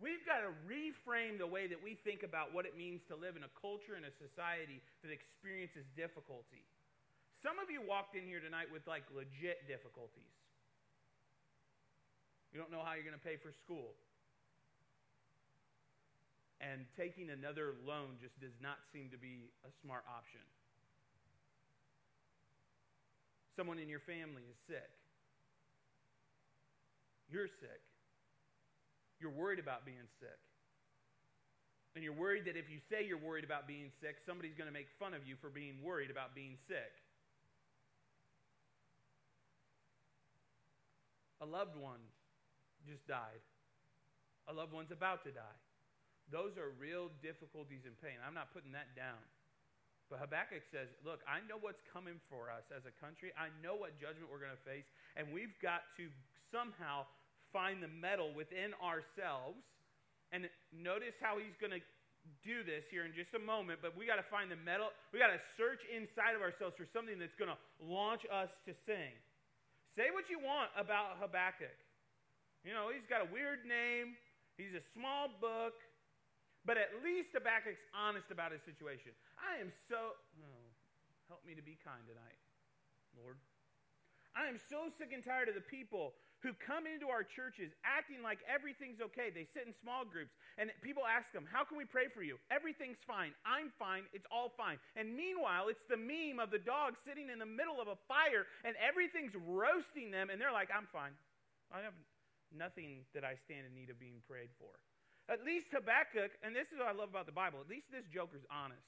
we've 0.03 0.27
got 0.27 0.43
to 0.43 0.51
reframe 0.67 1.39
the 1.39 1.47
way 1.47 1.71
that 1.71 1.79
we 1.79 1.95
think 1.95 2.27
about 2.27 2.51
what 2.51 2.67
it 2.67 2.75
means 2.75 3.07
to 3.07 3.15
live 3.15 3.39
in 3.39 3.47
a 3.47 3.53
culture 3.55 3.95
and 3.95 4.03
a 4.03 4.11
society 4.11 4.83
that 5.07 5.15
experiences 5.15 5.87
difficulty. 5.95 6.67
Some 7.41 7.57
of 7.57 7.73
you 7.73 7.81
walked 7.81 8.13
in 8.17 8.29
here 8.29 8.41
tonight 8.41 8.69
with 8.69 8.85
like 8.85 9.09
legit 9.17 9.65
difficulties. 9.65 10.37
You 12.53 12.61
don't 12.61 12.69
know 12.69 12.85
how 12.85 12.93
you're 12.93 13.07
going 13.07 13.17
to 13.17 13.25
pay 13.25 13.41
for 13.41 13.49
school. 13.49 13.97
And 16.61 16.85
taking 16.93 17.33
another 17.33 17.81
loan 17.89 18.21
just 18.21 18.37
does 18.37 18.53
not 18.61 18.85
seem 18.93 19.09
to 19.17 19.17
be 19.17 19.49
a 19.65 19.73
smart 19.81 20.05
option. 20.05 20.45
Someone 23.57 23.81
in 23.81 23.89
your 23.89 24.05
family 24.05 24.45
is 24.45 24.61
sick. 24.69 24.93
You're 27.33 27.49
sick. 27.49 27.81
You're 29.17 29.33
worried 29.33 29.59
about 29.59 29.89
being 29.89 30.05
sick. 30.21 30.37
And 31.97 32.05
you're 32.05 32.13
worried 32.15 32.45
that 32.45 32.57
if 32.57 32.69
you 32.69 32.79
say 32.93 33.09
you're 33.09 33.19
worried 33.19 33.45
about 33.45 33.67
being 33.67 33.89
sick, 34.01 34.21
somebody's 34.27 34.55
going 34.55 34.69
to 34.69 34.75
make 34.75 34.89
fun 34.99 35.15
of 35.15 35.27
you 35.27 35.37
for 35.41 35.49
being 35.49 35.81
worried 35.83 36.11
about 36.11 36.35
being 36.35 36.61
sick. 36.69 36.93
A 41.41 41.47
loved 41.47 41.77
one 41.77 42.01
just 42.87 43.07
died. 43.09 43.41
A 44.49 44.53
loved 44.53 44.73
one's 44.73 44.93
about 44.93 45.25
to 45.25 45.33
die. 45.33 45.59
Those 46.31 46.55
are 46.61 46.71
real 46.79 47.11
difficulties 47.23 47.85
and 47.85 47.97
pain. 47.99 48.21
I'm 48.23 48.35
not 48.35 48.53
putting 48.53 48.73
that 48.73 48.95
down. 48.95 49.19
But 50.11 50.19
Habakkuk 50.19 50.67
says, 50.71 50.91
Look, 51.07 51.23
I 51.27 51.43
know 51.47 51.59
what's 51.59 51.83
coming 51.87 52.19
for 52.27 52.51
us 52.51 52.67
as 52.75 52.83
a 52.87 52.95
country. 52.99 53.31
I 53.39 53.51
know 53.63 53.79
what 53.79 53.95
judgment 53.99 54.27
we're 54.31 54.43
going 54.43 54.55
to 54.55 54.67
face. 54.67 54.87
And 55.15 55.31
we've 55.31 55.55
got 55.63 55.87
to 55.99 56.11
somehow 56.51 57.07
find 57.55 57.83
the 57.83 57.91
mettle 57.91 58.35
within 58.35 58.75
ourselves. 58.83 59.63
And 60.35 60.51
notice 60.75 61.19
how 61.19 61.39
he's 61.39 61.59
going 61.59 61.75
to 61.75 61.83
do 62.45 62.63
this 62.63 62.85
here 62.91 63.07
in 63.07 63.15
just 63.15 63.35
a 63.35 63.43
moment, 63.43 63.81
but 63.83 63.97
we 63.97 64.07
got 64.07 64.21
to 64.21 64.29
find 64.29 64.51
the 64.51 64.61
mettle. 64.61 64.93
We 65.11 65.19
got 65.19 65.33
to 65.33 65.41
search 65.57 65.83
inside 65.89 66.37
of 66.37 66.43
ourselves 66.43 66.77
for 66.77 66.87
something 66.87 67.19
that's 67.19 67.35
going 67.35 67.51
to 67.51 67.59
launch 67.83 68.27
us 68.29 68.51
to 68.67 68.75
sing. 68.75 69.15
Say 69.97 70.15
what 70.15 70.31
you 70.31 70.39
want 70.39 70.71
about 70.79 71.19
Habakkuk. 71.19 71.75
You 72.63 72.71
know, 72.71 72.95
he's 72.95 73.09
got 73.09 73.25
a 73.25 73.29
weird 73.33 73.67
name, 73.67 74.15
he's 74.55 74.77
a 74.77 74.85
small 74.95 75.33
book, 75.41 75.75
but 76.63 76.77
at 76.77 77.03
least 77.03 77.33
Habakkuk's 77.33 77.83
honest 77.91 78.31
about 78.31 78.53
his 78.53 78.61
situation. 78.63 79.17
I 79.41 79.59
am 79.59 79.73
so, 79.89 80.15
oh, 80.15 80.67
help 81.27 81.43
me 81.43 81.57
to 81.57 81.65
be 81.65 81.75
kind 81.81 82.05
tonight, 82.07 82.39
Lord. 83.17 83.41
I 84.37 84.47
am 84.47 84.61
so 84.71 84.87
sick 84.93 85.11
and 85.11 85.25
tired 85.25 85.49
of 85.51 85.57
the 85.59 85.65
people 85.65 86.15
who 86.41 86.57
come 86.57 86.89
into 86.89 87.13
our 87.13 87.21
churches 87.21 87.73
acting 87.85 88.25
like 88.25 88.41
everything's 88.49 89.01
okay. 89.13 89.29
They 89.29 89.45
sit 89.53 89.69
in 89.69 89.77
small 89.77 90.09
groups 90.09 90.33
and 90.57 90.73
people 90.81 91.05
ask 91.05 91.29
them, 91.37 91.45
How 91.45 91.65
can 91.69 91.77
we 91.77 91.85
pray 91.85 92.09
for 92.09 92.25
you? 92.25 92.41
Everything's 92.49 93.01
fine. 93.05 93.37
I'm 93.45 93.69
fine. 93.77 94.09
It's 94.17 94.25
all 94.33 94.49
fine. 94.57 94.81
And 94.97 95.13
meanwhile, 95.13 95.69
it's 95.69 95.85
the 95.93 96.01
meme 96.01 96.41
of 96.41 96.49
the 96.49 96.61
dog 96.61 96.97
sitting 97.05 97.29
in 97.29 97.37
the 97.37 97.49
middle 97.49 97.77
of 97.77 97.93
a 97.93 98.01
fire 98.09 98.49
and 98.65 98.73
everything's 98.81 99.37
roasting 99.37 100.09
them, 100.09 100.33
and 100.33 100.41
they're 100.41 100.55
like, 100.55 100.73
I'm 100.73 100.89
fine. 100.89 101.13
I 101.69 101.85
have 101.85 101.97
nothing 102.51 103.05
that 103.15 103.23
I 103.23 103.37
stand 103.37 103.69
in 103.69 103.73
need 103.77 103.93
of 103.93 104.01
being 104.01 104.25
prayed 104.25 104.51
for. 104.57 104.73
At 105.31 105.47
least 105.47 105.71
Habakkuk, 105.71 106.35
and 106.43 106.57
this 106.57 106.73
is 106.75 106.81
what 106.81 106.91
I 106.91 106.97
love 106.97 107.13
about 107.13 107.29
the 107.29 107.37
Bible, 107.37 107.63
at 107.63 107.71
least 107.71 107.93
this 107.95 108.09
joker's 108.11 108.43
honest. 108.51 108.83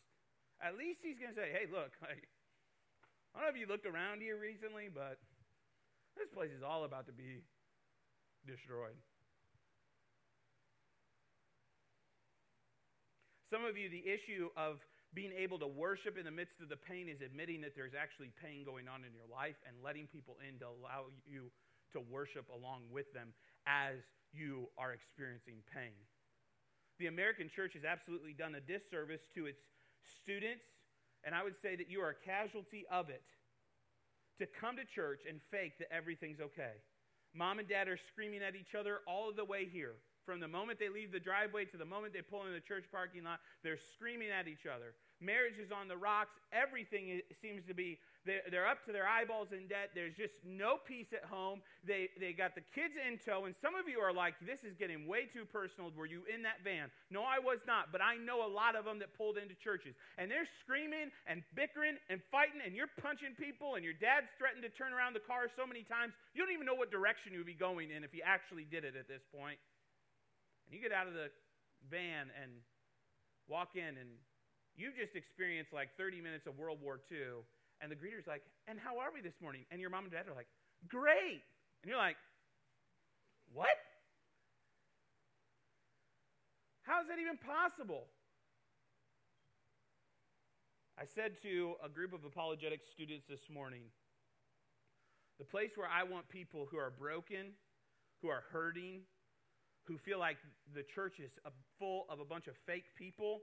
At 0.59 0.75
least 0.75 1.04
he's 1.04 1.21
going 1.21 1.30
to 1.30 1.38
say, 1.38 1.52
Hey, 1.52 1.68
look, 1.68 1.92
like, 2.00 2.26
I 3.37 3.38
don't 3.38 3.47
know 3.47 3.52
if 3.54 3.61
you 3.61 3.68
looked 3.68 3.87
around 3.87 4.25
here 4.25 4.40
recently, 4.40 4.88
but 4.88 5.21
this 6.16 6.28
place 6.28 6.50
is 6.50 6.62
all 6.62 6.85
about 6.85 7.07
to 7.07 7.12
be 7.12 7.42
destroyed. 8.47 8.97
Some 13.50 13.64
of 13.64 13.76
you, 13.76 13.90
the 13.90 14.04
issue 14.09 14.49
of 14.57 14.81
being 15.12 15.33
able 15.37 15.59
to 15.59 15.66
worship 15.66 16.16
in 16.16 16.25
the 16.25 16.33
midst 16.33 16.61
of 16.62 16.71
the 16.71 16.76
pain 16.76 17.09
is 17.09 17.21
admitting 17.21 17.61
that 17.61 17.76
there's 17.76 17.92
actually 17.92 18.33
pain 18.40 18.64
going 18.64 18.88
on 18.88 19.04
in 19.04 19.12
your 19.12 19.28
life 19.28 19.57
and 19.69 19.76
letting 19.85 20.07
people 20.07 20.37
in 20.40 20.59
to 20.61 20.66
allow 20.66 21.12
you 21.28 21.52
to 21.92 22.00
worship 22.00 22.49
along 22.49 22.88
with 22.90 23.12
them 23.12 23.28
as 23.66 24.00
you 24.33 24.69
are 24.78 24.92
experiencing 24.92 25.61
pain. 25.69 25.92
The 26.99 27.09
American 27.09 27.50
church 27.52 27.75
has 27.75 27.85
absolutely 27.85 28.33
done 28.33 28.54
a 28.54 28.61
disservice 28.61 29.21
to 29.35 29.45
its 29.45 29.61
students, 30.00 30.64
and 31.25 31.35
I 31.35 31.45
would 31.45 31.61
say 31.61 31.76
that 31.76 31.90
you 31.90 32.00
are 32.00 32.16
a 32.16 32.25
casualty 32.25 32.85
of 32.90 33.11
it 33.11 33.23
to 34.42 34.50
come 34.58 34.75
to 34.75 34.84
church 34.84 35.22
and 35.22 35.38
fake 35.54 35.78
that 35.78 35.87
everything's 35.94 36.42
okay. 36.42 36.75
Mom 37.32 37.62
and 37.62 37.68
dad 37.68 37.87
are 37.87 37.99
screaming 38.11 38.42
at 38.42 38.58
each 38.58 38.75
other 38.75 39.00
all 39.06 39.30
of 39.30 39.37
the 39.38 39.44
way 39.44 39.70
here. 39.70 39.94
From 40.26 40.38
the 40.42 40.50
moment 40.50 40.78
they 40.78 40.90
leave 40.90 41.14
the 41.14 41.22
driveway 41.22 41.64
to 41.66 41.78
the 41.78 41.87
moment 41.87 42.12
they 42.12 42.22
pull 42.22 42.46
in 42.46 42.52
the 42.52 42.61
church 42.61 42.84
parking 42.90 43.22
lot, 43.22 43.38
they're 43.62 43.80
screaming 43.94 44.30
at 44.30 44.46
each 44.46 44.66
other. 44.66 44.94
Marriage 45.22 45.58
is 45.62 45.70
on 45.70 45.87
the 45.87 45.96
rocks. 45.96 46.34
Everything 46.52 47.22
seems 47.40 47.62
to 47.66 47.75
be 47.75 47.99
they're, 48.24 48.70
up 48.70 48.86
to 48.86 48.92
their 48.94 49.06
eyeballs 49.06 49.50
in 49.50 49.66
debt. 49.66 49.90
There's 49.98 50.14
just 50.14 50.38
no 50.46 50.78
peace 50.78 51.10
at 51.10 51.26
home. 51.26 51.58
They, 51.82 52.06
they 52.22 52.30
got 52.30 52.54
the 52.54 52.62
kids 52.70 52.94
in 52.94 53.18
tow, 53.18 53.50
and 53.50 53.54
some 53.54 53.74
of 53.74 53.90
you 53.90 53.98
are 53.98 54.14
like, 54.14 54.38
this 54.46 54.62
is 54.62 54.78
getting 54.78 55.10
way 55.10 55.26
too 55.26 55.42
personal. 55.42 55.90
Were 55.90 56.06
you 56.06 56.22
in 56.30 56.46
that 56.46 56.62
van? 56.62 56.94
No, 57.10 57.26
I 57.26 57.42
was 57.42 57.58
not, 57.66 57.90
but 57.90 57.98
I 57.98 58.14
know 58.14 58.46
a 58.46 58.50
lot 58.50 58.78
of 58.78 58.86
them 58.86 59.02
that 59.02 59.10
pulled 59.18 59.42
into 59.42 59.58
churches. 59.58 59.98
And 60.18 60.30
they're 60.30 60.46
screaming 60.62 61.10
and 61.26 61.42
bickering 61.58 61.98
and 62.06 62.22
fighting, 62.30 62.62
and 62.62 62.78
you're 62.78 62.90
punching 63.02 63.34
people, 63.34 63.74
and 63.74 63.82
your 63.82 63.98
dad's 63.98 64.30
threatened 64.38 64.62
to 64.62 64.70
turn 64.70 64.94
around 64.94 65.18
the 65.18 65.26
car 65.26 65.50
so 65.50 65.66
many 65.66 65.82
times, 65.82 66.14
you 66.30 66.38
don't 66.38 66.54
even 66.54 66.66
know 66.66 66.78
what 66.78 66.94
direction 66.94 67.34
you 67.34 67.42
would 67.42 67.50
be 67.50 67.58
going 67.58 67.90
in 67.90 68.06
if 68.06 68.14
you 68.14 68.22
actually 68.22 68.64
did 68.70 68.86
it 68.86 68.94
at 68.94 69.10
this 69.10 69.26
point. 69.34 69.58
And 70.66 70.70
you 70.70 70.78
get 70.78 70.94
out 70.94 71.10
of 71.10 71.18
the 71.18 71.34
van 71.90 72.30
and 72.38 72.54
walk 73.50 73.74
in, 73.74 73.98
and 73.98 74.14
you've 74.78 74.94
just 74.94 75.18
experienced 75.18 75.74
like 75.74 75.90
30 75.98 76.22
minutes 76.22 76.46
of 76.46 76.54
World 76.54 76.78
War 76.78 77.02
II 77.10 77.42
and 77.82 77.90
the 77.90 77.96
greeter's 77.96 78.26
like, 78.26 78.42
And 78.68 78.78
how 78.78 78.98
are 78.98 79.10
we 79.12 79.20
this 79.20 79.34
morning? 79.42 79.66
And 79.70 79.80
your 79.80 79.90
mom 79.90 80.04
and 80.04 80.12
dad 80.12 80.28
are 80.30 80.34
like, 80.34 80.46
Great. 80.88 81.42
And 81.82 81.90
you're 81.90 81.98
like, 81.98 82.16
What? 83.52 83.76
How 86.82 87.02
is 87.02 87.08
that 87.08 87.18
even 87.18 87.36
possible? 87.36 88.06
I 90.98 91.04
said 91.04 91.42
to 91.42 91.74
a 91.84 91.88
group 91.88 92.12
of 92.12 92.24
apologetic 92.24 92.80
students 92.92 93.26
this 93.28 93.50
morning 93.52 93.82
the 95.38 95.44
place 95.44 95.70
where 95.74 95.88
I 95.88 96.04
want 96.04 96.28
people 96.28 96.68
who 96.70 96.76
are 96.76 96.90
broken, 96.90 97.58
who 98.20 98.28
are 98.28 98.44
hurting, 98.52 99.00
who 99.84 99.98
feel 99.98 100.18
like 100.20 100.36
the 100.74 100.84
church 100.94 101.18
is 101.18 101.32
full 101.78 102.06
of 102.08 102.20
a 102.20 102.24
bunch 102.24 102.46
of 102.46 102.54
fake 102.66 102.94
people 102.96 103.40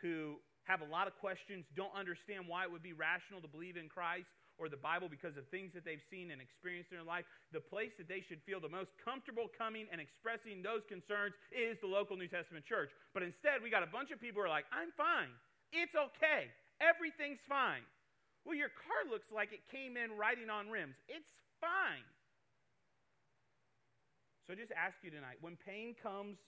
who 0.00 0.36
have 0.68 0.84
a 0.84 0.88
lot 0.92 1.08
of 1.08 1.16
questions, 1.16 1.64
don't 1.72 1.96
understand 1.96 2.44
why 2.44 2.62
it 2.62 2.70
would 2.70 2.84
be 2.84 2.92
rational 2.92 3.40
to 3.40 3.48
believe 3.48 3.80
in 3.80 3.88
Christ 3.88 4.28
or 4.60 4.68
the 4.68 4.76
Bible 4.76 5.08
because 5.08 5.40
of 5.40 5.48
things 5.48 5.72
that 5.72 5.86
they've 5.86 6.02
seen 6.12 6.28
and 6.28 6.44
experienced 6.44 6.92
in 6.92 7.00
their 7.00 7.08
life, 7.08 7.24
the 7.56 7.62
place 7.62 7.96
that 7.96 8.04
they 8.04 8.20
should 8.20 8.44
feel 8.44 8.60
the 8.60 8.68
most 8.68 8.92
comfortable 9.00 9.48
coming 9.48 9.88
and 9.88 9.96
expressing 9.96 10.60
those 10.60 10.84
concerns 10.84 11.32
is 11.48 11.80
the 11.80 11.88
local 11.88 12.20
New 12.20 12.28
Testament 12.28 12.68
church. 12.68 12.92
But 13.16 13.24
instead, 13.24 13.64
we 13.64 13.72
got 13.72 13.86
a 13.86 13.88
bunch 13.88 14.12
of 14.12 14.20
people 14.20 14.44
who 14.44 14.46
are 14.46 14.52
like, 14.52 14.68
I'm 14.68 14.92
fine. 14.92 15.32
It's 15.72 15.96
okay. 15.96 16.52
Everything's 16.84 17.40
fine. 17.48 17.86
Well, 18.44 18.58
your 18.58 18.68
car 18.68 19.08
looks 19.08 19.32
like 19.32 19.56
it 19.56 19.64
came 19.72 19.96
in 19.96 20.20
riding 20.20 20.50
on 20.50 20.68
rims. 20.68 21.00
It's 21.08 21.32
fine. 21.64 22.04
So 24.44 24.52
I 24.52 24.56
just 24.56 24.72
ask 24.72 25.00
you 25.00 25.10
tonight 25.10 25.40
when 25.40 25.56
pain 25.56 25.94
comes 25.96 26.38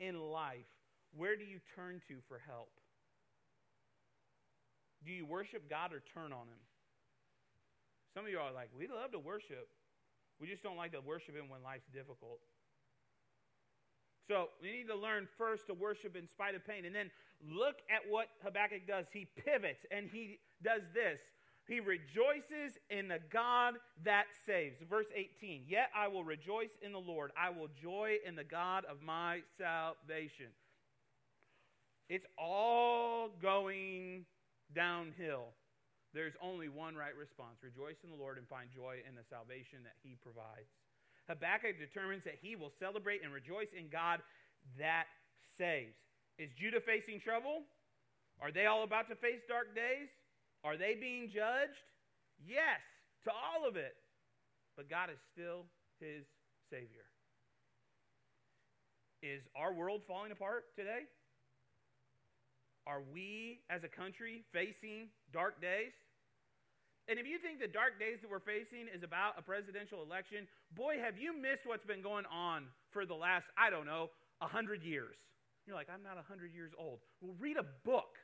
in 0.00 0.20
life, 0.20 0.68
where 1.16 1.36
do 1.36 1.44
you 1.44 1.60
turn 1.74 2.00
to 2.08 2.16
for 2.28 2.40
help? 2.40 2.68
Do 5.06 5.12
you 5.12 5.24
worship 5.24 5.70
God 5.70 5.92
or 5.92 6.02
turn 6.12 6.32
on 6.32 6.50
Him? 6.50 6.58
Some 8.12 8.24
of 8.24 8.30
you 8.30 8.38
are 8.38 8.52
like, 8.52 8.70
we 8.76 8.88
love 8.88 9.12
to 9.12 9.18
worship. 9.18 9.68
We 10.40 10.48
just 10.48 10.62
don't 10.62 10.76
like 10.76 10.92
to 10.92 11.00
worship 11.00 11.36
Him 11.36 11.48
when 11.48 11.62
life's 11.62 11.86
difficult. 11.94 12.40
So 14.26 14.48
we 14.60 14.72
need 14.72 14.88
to 14.88 14.96
learn 14.96 15.28
first 15.38 15.68
to 15.68 15.74
worship 15.74 16.16
in 16.16 16.26
spite 16.26 16.56
of 16.56 16.66
pain. 16.66 16.84
And 16.84 16.94
then 16.94 17.10
look 17.40 17.76
at 17.88 18.10
what 18.10 18.26
Habakkuk 18.42 18.86
does. 18.86 19.06
He 19.12 19.28
pivots 19.44 19.86
and 19.90 20.10
he 20.10 20.40
does 20.62 20.82
this. 20.92 21.20
He 21.68 21.80
rejoices 21.80 22.78
in 22.90 23.08
the 23.08 23.18
God 23.32 23.74
that 24.04 24.26
saves. 24.44 24.76
Verse 24.88 25.06
18 25.14 25.64
Yet 25.68 25.90
I 25.96 26.08
will 26.08 26.24
rejoice 26.24 26.70
in 26.82 26.92
the 26.92 26.98
Lord. 26.98 27.30
I 27.36 27.50
will 27.50 27.68
joy 27.80 28.16
in 28.26 28.36
the 28.36 28.44
God 28.44 28.84
of 28.90 29.02
my 29.02 29.40
salvation. 29.58 30.46
It's 32.08 32.26
all 32.38 33.30
going 33.42 34.26
downhill. 34.74 35.54
There's 36.14 36.34
only 36.40 36.68
one 36.68 36.96
right 36.96 37.14
response 37.14 37.60
rejoice 37.62 38.00
in 38.04 38.10
the 38.10 38.16
Lord 38.16 38.38
and 38.38 38.48
find 38.48 38.70
joy 38.70 39.04
in 39.06 39.14
the 39.14 39.24
salvation 39.28 39.84
that 39.84 39.96
he 40.02 40.16
provides. 40.22 40.72
Habakkuk 41.28 41.78
determines 41.78 42.24
that 42.24 42.38
he 42.40 42.56
will 42.56 42.72
celebrate 42.78 43.22
and 43.22 43.32
rejoice 43.32 43.74
in 43.76 43.88
God 43.88 44.22
that 44.78 45.06
saves. 45.58 45.96
Is 46.38 46.50
Judah 46.52 46.80
facing 46.80 47.20
trouble? 47.20 47.62
Are 48.40 48.52
they 48.52 48.66
all 48.66 48.84
about 48.84 49.08
to 49.08 49.16
face 49.16 49.40
dark 49.48 49.74
days? 49.74 50.08
Are 50.62 50.76
they 50.76 50.94
being 50.94 51.28
judged? 51.28 51.84
Yes, 52.44 52.80
to 53.24 53.30
all 53.30 53.68
of 53.68 53.76
it. 53.76 53.96
But 54.76 54.90
God 54.90 55.10
is 55.10 55.18
still 55.32 55.64
his 56.00 56.24
Savior. 56.70 57.08
Is 59.22 59.42
our 59.56 59.72
world 59.72 60.02
falling 60.06 60.32
apart 60.32 60.64
today? 60.76 61.08
Are 62.86 63.02
we 63.02 63.60
as 63.68 63.82
a 63.82 63.88
country 63.88 64.44
facing 64.52 65.10
dark 65.32 65.60
days? 65.60 65.92
And 67.08 67.18
if 67.18 67.26
you 67.26 67.38
think 67.38 67.60
the 67.60 67.70
dark 67.70 67.98
days 67.98 68.18
that 68.22 68.30
we're 68.30 68.42
facing 68.42 68.90
is 68.90 69.02
about 69.02 69.38
a 69.38 69.42
presidential 69.42 70.02
election, 70.02 70.46
boy, 70.74 70.98
have 70.98 71.18
you 71.18 71.34
missed 71.34 71.66
what's 71.66 71.86
been 71.86 72.02
going 72.02 72.26
on 72.26 72.66
for 72.90 73.06
the 73.06 73.14
last, 73.14 73.46
I 73.58 73.70
don't 73.70 73.86
know, 73.86 74.10
100 74.38 74.82
years. 74.82 75.16
You're 75.66 75.76
like, 75.76 75.88
I'm 75.92 76.02
not 76.02 76.16
100 76.16 76.54
years 76.54 76.72
old. 76.78 77.00
Well, 77.20 77.34
read 77.38 77.56
a 77.56 77.66
book. 77.84 78.14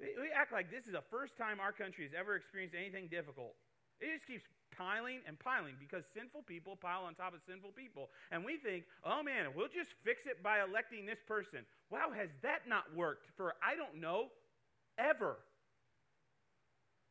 We 0.00 0.32
act 0.32 0.50
like 0.50 0.70
this 0.72 0.86
is 0.86 0.96
the 0.96 1.04
first 1.12 1.36
time 1.36 1.60
our 1.60 1.72
country 1.72 2.08
has 2.08 2.16
ever 2.16 2.34
experienced 2.34 2.74
anything 2.74 3.08
difficult. 3.12 3.52
It 4.00 4.08
just 4.16 4.26
keeps 4.26 4.44
piling 4.80 5.20
and 5.28 5.36
piling 5.38 5.76
because 5.76 6.08
sinful 6.16 6.40
people 6.48 6.72
pile 6.72 7.04
on 7.04 7.12
top 7.12 7.36
of 7.36 7.44
sinful 7.44 7.76
people. 7.76 8.08
And 8.32 8.40
we 8.40 8.56
think, 8.56 8.88
oh 9.04 9.22
man, 9.22 9.52
we'll 9.52 9.68
just 9.68 9.92
fix 10.00 10.24
it 10.24 10.42
by 10.42 10.64
electing 10.64 11.04
this 11.04 11.20
person. 11.28 11.68
Wow, 11.92 12.08
has 12.16 12.30
that 12.40 12.64
not 12.64 12.88
worked 12.96 13.28
for, 13.36 13.52
I 13.60 13.76
don't 13.76 14.00
know, 14.00 14.32
ever? 14.96 15.36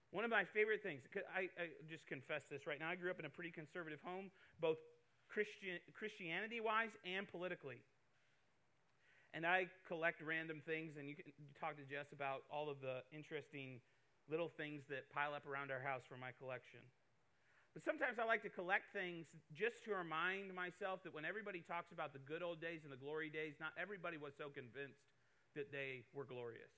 One 0.09 0.25
of 0.25 0.33
my 0.33 0.43
favorite 0.43 0.81
things, 0.81 1.05
I, 1.29 1.53
I 1.61 1.69
just 1.85 2.07
confess 2.09 2.49
this 2.49 2.65
right 2.65 2.81
now. 2.81 2.89
I 2.89 2.97
grew 2.97 3.13
up 3.13 3.19
in 3.21 3.29
a 3.29 3.29
pretty 3.29 3.51
conservative 3.53 4.01
home, 4.01 4.33
both 4.57 4.81
Christian, 5.29 5.77
Christianity 5.93 6.57
wise 6.57 6.89
and 7.05 7.29
politically. 7.29 7.77
And 9.37 9.45
I 9.45 9.69
collect 9.85 10.25
random 10.25 10.65
things, 10.65 10.97
and 10.97 11.05
you 11.05 11.13
can 11.13 11.29
talk 11.61 11.77
to 11.77 11.85
Jess 11.85 12.09
about 12.09 12.49
all 12.49 12.65
of 12.65 12.81
the 12.81 13.05
interesting 13.13 13.77
little 14.25 14.49
things 14.49 14.81
that 14.89 15.05
pile 15.13 15.37
up 15.37 15.45
around 15.45 15.69
our 15.69 15.81
house 15.81 16.01
for 16.09 16.17
my 16.17 16.33
collection. 16.41 16.81
But 17.73 17.85
sometimes 17.85 18.17
I 18.17 18.25
like 18.25 18.41
to 18.43 18.49
collect 18.49 18.89
things 18.91 19.29
just 19.53 19.85
to 19.85 19.93
remind 19.93 20.53
myself 20.53 21.05
that 21.05 21.13
when 21.13 21.23
everybody 21.23 21.61
talks 21.61 21.93
about 21.93 22.13
the 22.13 22.23
good 22.25 22.41
old 22.41 22.59
days 22.59 22.81
and 22.81 22.91
the 22.91 22.97
glory 22.97 23.29
days, 23.29 23.61
not 23.61 23.77
everybody 23.77 24.17
was 24.17 24.33
so 24.33 24.49
convinced 24.49 25.05
that 25.53 25.71
they 25.71 26.01
were 26.13 26.25
glorious. 26.25 26.73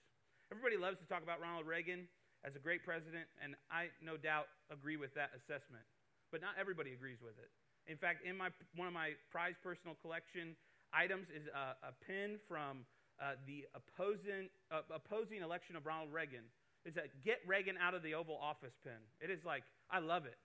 Everybody 0.51 0.75
loves 0.75 0.99
to 0.99 1.07
talk 1.07 1.23
about 1.23 1.39
Ronald 1.39 1.65
Reagan 1.65 2.11
as 2.43 2.55
a 2.55 2.59
great 2.59 2.83
president, 2.83 3.23
and 3.39 3.55
I 3.71 3.87
no 4.03 4.17
doubt 4.19 4.51
agree 4.67 4.97
with 4.99 5.15
that 5.15 5.31
assessment. 5.31 5.87
But 6.31 6.41
not 6.43 6.59
everybody 6.59 6.91
agrees 6.91 7.23
with 7.23 7.39
it. 7.39 7.51
In 7.87 7.95
fact, 7.97 8.25
in 8.27 8.35
my 8.35 8.49
one 8.75 8.87
of 8.87 8.93
my 8.93 9.15
prized 9.31 9.63
personal 9.63 9.95
collection 10.03 10.55
items 10.93 11.27
is 11.31 11.47
a, 11.47 11.87
a 11.87 11.93
pin 12.05 12.35
from 12.47 12.83
uh, 13.21 13.39
the 13.47 13.65
opposing, 13.75 14.49
uh, 14.71 14.81
opposing 14.91 15.41
election 15.41 15.75
of 15.75 15.85
Ronald 15.85 16.11
Reagan. 16.11 16.43
It's 16.85 16.97
a 16.97 17.07
Get 17.23 17.39
Reagan 17.45 17.77
Out 17.77 17.93
of 17.93 18.03
the 18.03 18.15
Oval 18.15 18.37
Office 18.41 18.73
pin. 18.83 18.97
It 19.21 19.29
is 19.29 19.45
like, 19.45 19.63
I 19.89 19.99
love 19.99 20.25
it. 20.25 20.37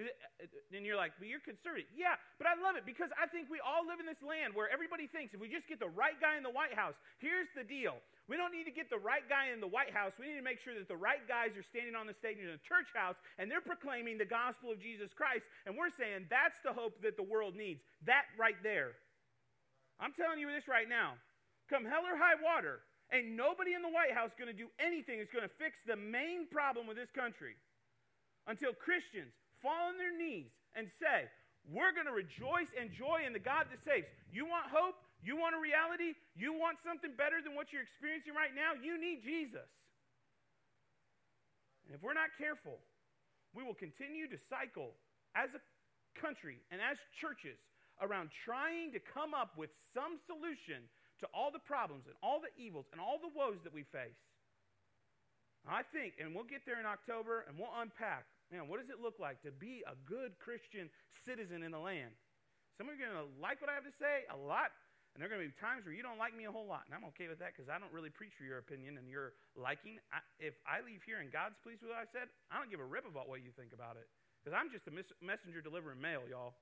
And 0.00 0.08
uh, 0.40 0.48
uh, 0.48 0.80
you're 0.80 0.96
like, 0.96 1.12
but 1.20 1.28
you're 1.28 1.44
conservative. 1.44 1.88
Yeah, 1.92 2.16
but 2.40 2.48
I 2.48 2.56
love 2.56 2.80
it 2.80 2.88
because 2.88 3.12
I 3.20 3.28
think 3.28 3.52
we 3.52 3.60
all 3.60 3.84
live 3.84 4.00
in 4.00 4.08
this 4.08 4.24
land 4.24 4.56
where 4.56 4.72
everybody 4.72 5.04
thinks 5.04 5.36
if 5.36 5.40
we 5.40 5.52
just 5.52 5.68
get 5.68 5.80
the 5.80 5.92
right 5.92 6.16
guy 6.16 6.40
in 6.40 6.42
the 6.42 6.52
White 6.52 6.72
House, 6.72 6.96
here's 7.20 7.52
the 7.52 7.62
deal. 7.62 8.00
We 8.24 8.40
don't 8.40 8.54
need 8.54 8.64
to 8.64 8.72
get 8.72 8.88
the 8.88 9.02
right 9.02 9.26
guy 9.28 9.52
in 9.52 9.60
the 9.60 9.68
White 9.68 9.92
House. 9.92 10.16
We 10.16 10.32
need 10.32 10.40
to 10.40 10.46
make 10.46 10.64
sure 10.64 10.72
that 10.72 10.88
the 10.88 10.96
right 10.96 11.20
guys 11.28 11.52
are 11.60 11.66
standing 11.66 11.92
on 11.92 12.08
the 12.08 12.16
stage 12.16 12.40
in 12.40 12.48
the 12.48 12.62
church 12.64 12.88
house 12.96 13.20
and 13.36 13.52
they're 13.52 13.64
proclaiming 13.64 14.16
the 14.16 14.28
gospel 14.28 14.72
of 14.72 14.80
Jesus 14.80 15.12
Christ. 15.12 15.44
And 15.68 15.76
we're 15.76 15.92
saying 15.92 16.32
that's 16.32 16.56
the 16.64 16.72
hope 16.72 17.02
that 17.04 17.20
the 17.20 17.26
world 17.26 17.52
needs. 17.52 17.84
That 18.08 18.24
right 18.40 18.56
there. 18.64 18.96
I'm 20.00 20.16
telling 20.16 20.40
you 20.40 20.48
this 20.48 20.64
right 20.66 20.88
now. 20.88 21.20
Come 21.68 21.84
hell 21.84 22.08
or 22.08 22.16
high 22.16 22.40
water, 22.40 22.80
ain't 23.12 23.36
nobody 23.36 23.74
in 23.74 23.82
the 23.82 23.92
White 23.92 24.16
House 24.16 24.32
going 24.32 24.50
to 24.50 24.56
do 24.56 24.72
anything 24.80 25.20
that's 25.20 25.32
going 25.32 25.46
to 25.46 25.56
fix 25.60 25.84
the 25.84 25.96
main 25.96 26.48
problem 26.48 26.88
with 26.88 26.96
this 26.96 27.12
country 27.12 27.54
until 28.46 28.72
Christians 28.72 29.36
fall 29.62 29.88
on 29.88 29.96
their 29.96 30.12
knees 30.12 30.50
and 30.74 30.90
say, 30.98 31.30
We're 31.70 31.94
going 31.94 32.10
to 32.10 32.12
rejoice 32.12 32.68
and 32.74 32.90
joy 32.90 33.22
in 33.24 33.32
the 33.32 33.42
God 33.42 33.70
that 33.70 33.80
saves. 33.80 34.10
You 34.34 34.44
want 34.44 34.66
hope? 34.68 34.98
You 35.22 35.38
want 35.38 35.54
a 35.54 35.62
reality? 35.62 36.18
You 36.34 36.52
want 36.52 36.82
something 36.82 37.14
better 37.14 37.38
than 37.38 37.54
what 37.54 37.70
you're 37.70 37.86
experiencing 37.86 38.34
right 38.34 38.50
now? 38.50 38.74
You 38.74 38.98
need 38.98 39.22
Jesus. 39.22 39.70
And 41.86 41.94
if 41.94 42.02
we're 42.02 42.18
not 42.18 42.34
careful, 42.34 42.82
we 43.54 43.62
will 43.62 43.78
continue 43.78 44.26
to 44.26 44.38
cycle 44.50 44.98
as 45.38 45.54
a 45.54 45.62
country 46.18 46.58
and 46.74 46.82
as 46.82 46.98
churches 47.14 47.58
around 48.02 48.30
trying 48.32 48.90
to 48.92 48.98
come 48.98 49.30
up 49.32 49.54
with 49.54 49.70
some 49.94 50.18
solution 50.26 50.90
to 51.20 51.26
all 51.30 51.54
the 51.54 51.62
problems 51.62 52.10
and 52.10 52.16
all 52.18 52.42
the 52.42 52.50
evils 52.58 52.86
and 52.90 53.00
all 53.00 53.22
the 53.22 53.30
woes 53.30 53.62
that 53.62 53.72
we 53.72 53.86
face. 53.86 54.18
I 55.62 55.86
think, 55.94 56.18
and 56.18 56.34
we'll 56.34 56.48
get 56.48 56.66
there 56.66 56.80
in 56.82 56.86
October 56.86 57.46
and 57.46 57.54
we'll 57.54 57.70
unpack 57.78 58.26
Man, 58.52 58.68
what 58.68 58.84
does 58.84 58.92
it 58.92 59.00
look 59.00 59.16
like 59.16 59.40
to 59.48 59.50
be 59.50 59.80
a 59.88 59.96
good 60.04 60.36
Christian 60.36 60.92
citizen 61.24 61.64
in 61.64 61.72
the 61.72 61.80
land? 61.80 62.12
Some 62.76 62.92
of 62.92 63.00
you 63.00 63.08
are 63.08 63.16
going 63.16 63.24
to 63.24 63.32
like 63.40 63.64
what 63.64 63.72
I 63.72 63.74
have 63.80 63.88
to 63.88 63.96
say 63.96 64.28
a 64.28 64.36
lot, 64.36 64.68
and 65.16 65.24
there 65.24 65.24
are 65.24 65.32
going 65.32 65.40
to 65.40 65.48
be 65.48 65.56
times 65.56 65.88
where 65.88 65.96
you 65.96 66.04
don't 66.04 66.20
like 66.20 66.36
me 66.36 66.44
a 66.44 66.52
whole 66.52 66.68
lot. 66.68 66.84
And 66.84 66.92
I'm 66.92 67.08
okay 67.16 67.32
with 67.32 67.40
that 67.40 67.56
because 67.56 67.72
I 67.72 67.80
don't 67.80 67.92
really 67.96 68.12
preach 68.12 68.36
for 68.36 68.44
your 68.44 68.60
opinion 68.60 69.00
and 69.00 69.08
your 69.08 69.32
liking. 69.56 69.96
I, 70.12 70.20
if 70.36 70.52
I 70.68 70.84
leave 70.84 71.00
here 71.00 71.24
and 71.24 71.32
God's 71.32 71.56
pleased 71.64 71.80
with 71.80 71.96
what 71.96 72.00
I 72.04 72.08
said, 72.12 72.28
I 72.52 72.60
don't 72.60 72.68
give 72.68 72.80
a 72.80 72.88
rip 72.88 73.08
about 73.08 73.24
what 73.24 73.40
you 73.40 73.56
think 73.56 73.72
about 73.72 73.96
it 73.96 74.04
because 74.40 74.52
I'm 74.52 74.68
just 74.68 74.84
a 74.84 74.92
mes- 74.92 75.16
messenger 75.24 75.64
delivering 75.64 76.00
mail, 76.00 76.28
y'all. 76.28 76.60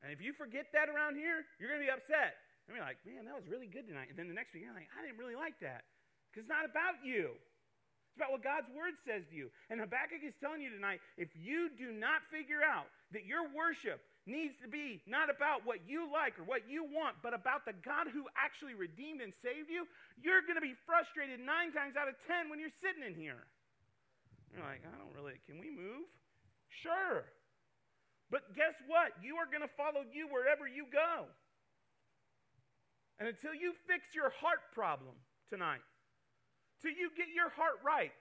And 0.00 0.08
if 0.08 0.24
you 0.24 0.32
forget 0.32 0.72
that 0.72 0.88
around 0.88 1.20
here, 1.20 1.44
you're 1.60 1.68
going 1.68 1.84
to 1.84 1.88
be 1.88 1.92
upset. 1.92 2.40
And 2.64 2.76
you're 2.76 2.84
like, 2.84 3.00
man, 3.04 3.28
that 3.28 3.36
was 3.36 3.44
really 3.44 3.68
good 3.68 3.84
tonight. 3.84 4.08
And 4.08 4.16
then 4.16 4.28
the 4.28 4.36
next 4.36 4.56
week, 4.56 4.64
you're 4.64 4.72
like, 4.72 4.88
I 4.96 5.04
didn't 5.04 5.20
really 5.20 5.36
like 5.36 5.60
that 5.60 5.84
because 6.32 6.48
it's 6.48 6.52
not 6.52 6.64
about 6.64 7.04
you. 7.04 7.36
It's 8.14 8.22
about 8.22 8.30
what 8.30 8.46
God's 8.46 8.70
word 8.70 8.94
says 9.02 9.26
to 9.26 9.34
you. 9.34 9.50
And 9.74 9.82
Habakkuk 9.82 10.22
is 10.22 10.38
telling 10.38 10.62
you 10.62 10.70
tonight 10.70 11.02
if 11.18 11.34
you 11.34 11.66
do 11.74 11.90
not 11.90 12.22
figure 12.30 12.62
out 12.62 12.86
that 13.10 13.26
your 13.26 13.50
worship 13.50 13.98
needs 14.22 14.54
to 14.62 14.70
be 14.70 15.02
not 15.02 15.34
about 15.34 15.66
what 15.66 15.82
you 15.82 16.06
like 16.06 16.38
or 16.38 16.46
what 16.46 16.62
you 16.70 16.86
want, 16.86 17.18
but 17.26 17.34
about 17.34 17.66
the 17.66 17.74
God 17.82 18.06
who 18.14 18.30
actually 18.38 18.78
redeemed 18.78 19.18
and 19.18 19.34
saved 19.42 19.66
you, 19.66 19.82
you're 20.22 20.46
going 20.46 20.54
to 20.54 20.62
be 20.62 20.78
frustrated 20.86 21.42
nine 21.42 21.74
times 21.74 21.98
out 21.98 22.06
of 22.06 22.14
ten 22.30 22.46
when 22.46 22.62
you're 22.62 22.78
sitting 22.78 23.02
in 23.02 23.18
here. 23.18 23.42
You're 24.54 24.62
like, 24.62 24.86
I 24.86 24.94
don't 24.94 25.10
really, 25.18 25.42
can 25.50 25.58
we 25.58 25.74
move? 25.74 26.06
Sure. 26.70 27.26
But 28.30 28.54
guess 28.54 28.78
what? 28.86 29.10
You 29.26 29.42
are 29.42 29.50
going 29.50 29.66
to 29.66 29.74
follow 29.74 30.06
you 30.06 30.30
wherever 30.30 30.70
you 30.70 30.86
go. 30.86 31.26
And 33.18 33.26
until 33.26 33.58
you 33.58 33.74
fix 33.90 34.14
your 34.14 34.30
heart 34.38 34.70
problem 34.70 35.18
tonight, 35.50 35.82
till 36.84 36.92
you 36.92 37.08
get 37.16 37.32
your 37.32 37.48
heart 37.48 37.80
right. 37.80 38.12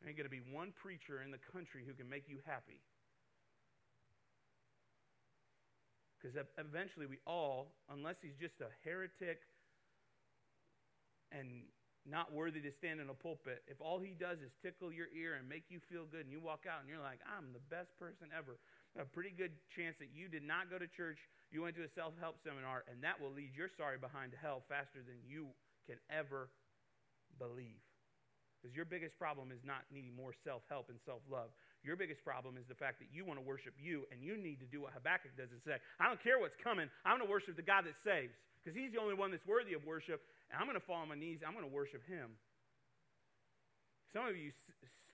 There 0.00 0.08
ain't 0.08 0.16
going 0.16 0.26
to 0.26 0.32
be 0.32 0.40
one 0.40 0.72
preacher 0.72 1.20
in 1.20 1.28
the 1.28 1.42
country 1.52 1.84
who 1.84 1.92
can 1.92 2.08
make 2.08 2.24
you 2.26 2.40
happy. 2.48 2.80
Because 6.16 6.40
eventually 6.56 7.04
we 7.04 7.20
all, 7.28 7.76
unless 7.92 8.16
he's 8.24 8.38
just 8.40 8.56
a 8.64 8.70
heretic 8.88 9.44
and 11.30 11.66
not 12.06 12.32
worthy 12.34 12.62
to 12.62 12.72
stand 12.78 12.98
in 12.98 13.10
a 13.10 13.14
pulpit, 13.14 13.62
if 13.68 13.78
all 13.82 13.98
he 13.98 14.14
does 14.14 14.38
is 14.40 14.50
tickle 14.62 14.90
your 14.90 15.10
ear 15.12 15.38
and 15.38 15.46
make 15.46 15.66
you 15.68 15.78
feel 15.90 16.06
good 16.08 16.24
and 16.26 16.32
you 16.32 16.40
walk 16.40 16.64
out 16.66 16.80
and 16.80 16.88
you're 16.88 17.02
like, 17.02 17.18
I'm 17.26 17.52
the 17.52 17.62
best 17.70 17.90
person 17.98 18.30
ever, 18.34 18.58
a 18.98 19.06
pretty 19.06 19.34
good 19.34 19.54
chance 19.74 19.98
that 19.98 20.10
you 20.14 20.26
did 20.26 20.42
not 20.42 20.70
go 20.70 20.78
to 20.78 20.86
church, 20.86 21.18
you 21.50 21.62
went 21.62 21.74
to 21.78 21.86
a 21.86 21.92
self 21.94 22.14
help 22.18 22.38
seminar, 22.42 22.86
and 22.90 23.02
that 23.02 23.18
will 23.18 23.30
lead 23.30 23.54
your 23.54 23.70
sorry 23.74 23.98
behind 23.98 24.32
to 24.32 24.38
hell 24.38 24.62
faster 24.66 25.02
than 25.02 25.18
you 25.26 25.50
can 25.86 25.98
ever 26.10 26.50
believe. 27.42 27.82
Because 28.62 28.78
your 28.78 28.86
biggest 28.86 29.18
problem 29.18 29.50
is 29.50 29.58
not 29.66 29.82
needing 29.90 30.14
more 30.14 30.30
self 30.30 30.62
help 30.70 30.86
and 30.86 31.02
self 31.02 31.26
love. 31.26 31.50
Your 31.82 31.98
biggest 31.98 32.22
problem 32.22 32.54
is 32.54 32.62
the 32.70 32.78
fact 32.78 33.02
that 33.02 33.10
you 33.10 33.26
want 33.26 33.42
to 33.42 33.44
worship 33.44 33.74
you 33.74 34.06
and 34.14 34.22
you 34.22 34.38
need 34.38 34.62
to 34.62 34.68
do 34.70 34.86
what 34.86 34.94
Habakkuk 34.94 35.34
does 35.34 35.50
and 35.50 35.58
say, 35.58 35.82
I 35.98 36.06
don't 36.06 36.22
care 36.22 36.38
what's 36.38 36.54
coming. 36.54 36.86
I'm 37.02 37.18
going 37.18 37.26
to 37.26 37.30
worship 37.30 37.58
the 37.58 37.66
God 37.66 37.90
that 37.90 37.98
saves 37.98 38.38
because 38.62 38.78
he's 38.78 38.94
the 38.94 39.02
only 39.02 39.18
one 39.18 39.34
that's 39.34 39.42
worthy 39.42 39.74
of 39.74 39.82
worship. 39.82 40.22
And 40.46 40.62
I'm 40.62 40.70
going 40.70 40.78
to 40.78 40.86
fall 40.86 41.02
on 41.02 41.10
my 41.10 41.18
knees. 41.18 41.42
I'm 41.42 41.58
going 41.58 41.66
to 41.66 41.74
worship 41.74 42.06
him. 42.06 42.38
Some 44.14 44.30
of 44.30 44.38
you 44.38 44.54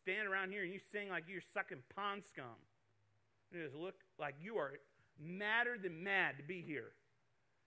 stand 0.04 0.28
around 0.28 0.52
here 0.52 0.60
and 0.60 0.72
you 0.72 0.80
sing 0.92 1.08
like 1.08 1.24
you're 1.24 1.44
sucking 1.56 1.80
pond 1.96 2.28
scum. 2.28 2.60
You 3.48 3.64
just 3.64 3.76
look 3.76 3.96
like 4.20 4.34
you 4.42 4.60
are 4.60 4.76
madder 5.16 5.80
than 5.80 6.04
mad 6.04 6.36
to 6.36 6.44
be 6.44 6.60
here. 6.60 6.92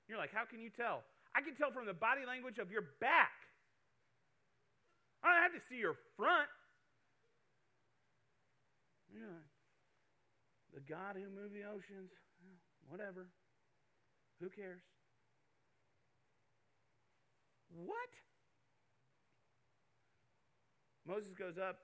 You're 0.08 0.20
like, 0.20 0.34
how 0.34 0.46
can 0.46 0.62
you 0.62 0.70
tell? 0.70 1.02
I 1.34 1.42
can 1.42 1.56
tell 1.56 1.72
from 1.72 1.86
the 1.86 1.94
body 1.94 2.22
language 2.28 2.60
of 2.60 2.70
your 2.70 2.84
back. 3.00 3.32
I 5.24 5.34
don't 5.34 5.44
have 5.44 5.54
to 5.54 5.68
see 5.70 5.78
your 5.78 5.96
front. 6.18 6.50
Know, 9.14 9.44
the 10.74 10.80
God 10.80 11.16
who 11.16 11.30
moved 11.30 11.54
the 11.54 11.68
oceans, 11.68 12.12
whatever. 12.88 13.28
Who 14.40 14.50
cares? 14.50 14.82
What? 17.76 18.10
Moses 21.06 21.34
goes 21.34 21.58
up. 21.58 21.78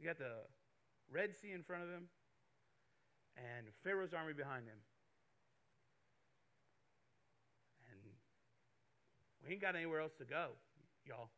You 0.00 0.06
got 0.06 0.18
the 0.18 0.44
Red 1.10 1.34
Sea 1.34 1.52
in 1.52 1.62
front 1.62 1.84
of 1.84 1.88
him 1.88 2.08
and 3.36 3.66
Pharaoh's 3.84 4.12
army 4.12 4.32
behind 4.32 4.66
him. 4.66 4.78
And 7.90 8.00
we 9.44 9.52
ain't 9.52 9.62
got 9.62 9.76
anywhere 9.76 10.00
else 10.00 10.14
to 10.18 10.24
go, 10.24 10.50
y'all. 11.08 11.30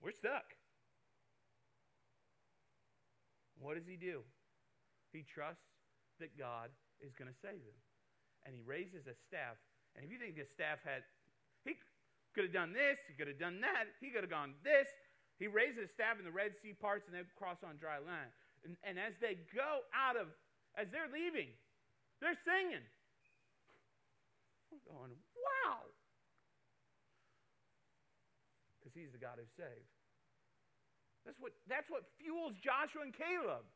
We're 0.00 0.12
stuck. 0.12 0.54
What 3.58 3.74
does 3.74 3.88
he 3.88 3.96
do? 3.96 4.20
He 5.12 5.24
trusts 5.24 5.64
that 6.20 6.36
God 6.38 6.70
is 7.00 7.14
going 7.16 7.30
to 7.30 7.38
save 7.40 7.58
him. 7.64 7.78
And 8.44 8.54
he 8.54 8.60
raises 8.60 9.08
a 9.08 9.16
staff. 9.26 9.56
And 9.96 10.04
if 10.04 10.12
you 10.12 10.18
think 10.18 10.36
this 10.36 10.52
staff 10.52 10.78
had, 10.84 11.02
he 11.64 11.74
could 12.34 12.44
have 12.44 12.52
done 12.52 12.76
this, 12.76 12.98
he 13.08 13.14
could 13.16 13.28
have 13.28 13.40
done 13.40 13.62
that, 13.64 13.88
he 14.02 14.10
could 14.10 14.22
have 14.22 14.30
gone 14.30 14.54
this. 14.62 14.86
He 15.38 15.48
raises 15.48 15.88
a 15.88 15.90
staff 15.90 16.18
in 16.18 16.24
the 16.24 16.34
Red 16.34 16.52
Sea 16.60 16.74
parts 16.76 17.08
and 17.08 17.16
they 17.16 17.24
cross 17.34 17.64
on 17.64 17.80
dry 17.80 17.98
land. 17.98 18.30
And, 18.62 18.76
and 18.84 18.98
as 18.98 19.16
they 19.18 19.40
go 19.54 19.82
out 19.96 20.20
of, 20.20 20.28
as 20.76 20.92
they're 20.92 21.10
leaving, 21.10 21.50
they're 22.20 22.38
singing. 22.44 22.84
I'm 24.70 24.82
going, 24.84 25.14
wow. 25.34 25.93
Because 28.94 29.10
he's 29.10 29.12
the 29.12 29.18
God 29.18 29.42
who 29.42 29.48
saved. 29.58 29.90
That's 31.26 31.40
what, 31.42 31.50
that's 31.66 31.90
what 31.90 32.06
fuels 32.22 32.54
Joshua 32.62 33.02
and 33.02 33.10
Caleb. 33.10 33.66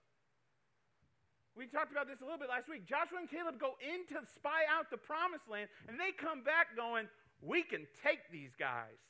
We 1.58 1.66
talked 1.66 1.90
about 1.90 2.06
this 2.06 2.22
a 2.22 2.24
little 2.24 2.38
bit 2.38 2.46
last 2.46 2.70
week. 2.70 2.86
Joshua 2.86 3.18
and 3.18 3.26
Caleb 3.26 3.58
go 3.58 3.74
in 3.82 4.06
to 4.14 4.22
spy 4.38 4.62
out 4.70 4.94
the 4.94 5.00
promised 5.00 5.50
land, 5.50 5.66
and 5.90 5.98
they 5.98 6.14
come 6.14 6.46
back 6.46 6.78
going, 6.78 7.10
We 7.42 7.66
can 7.66 7.90
take 8.06 8.30
these 8.30 8.54
guys. 8.54 9.02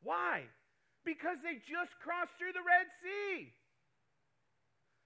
Why? 0.00 0.48
Because 1.04 1.36
they 1.44 1.60
just 1.60 1.92
crossed 2.00 2.32
through 2.40 2.56
the 2.56 2.64
Red 2.64 2.88
Sea. 3.04 3.52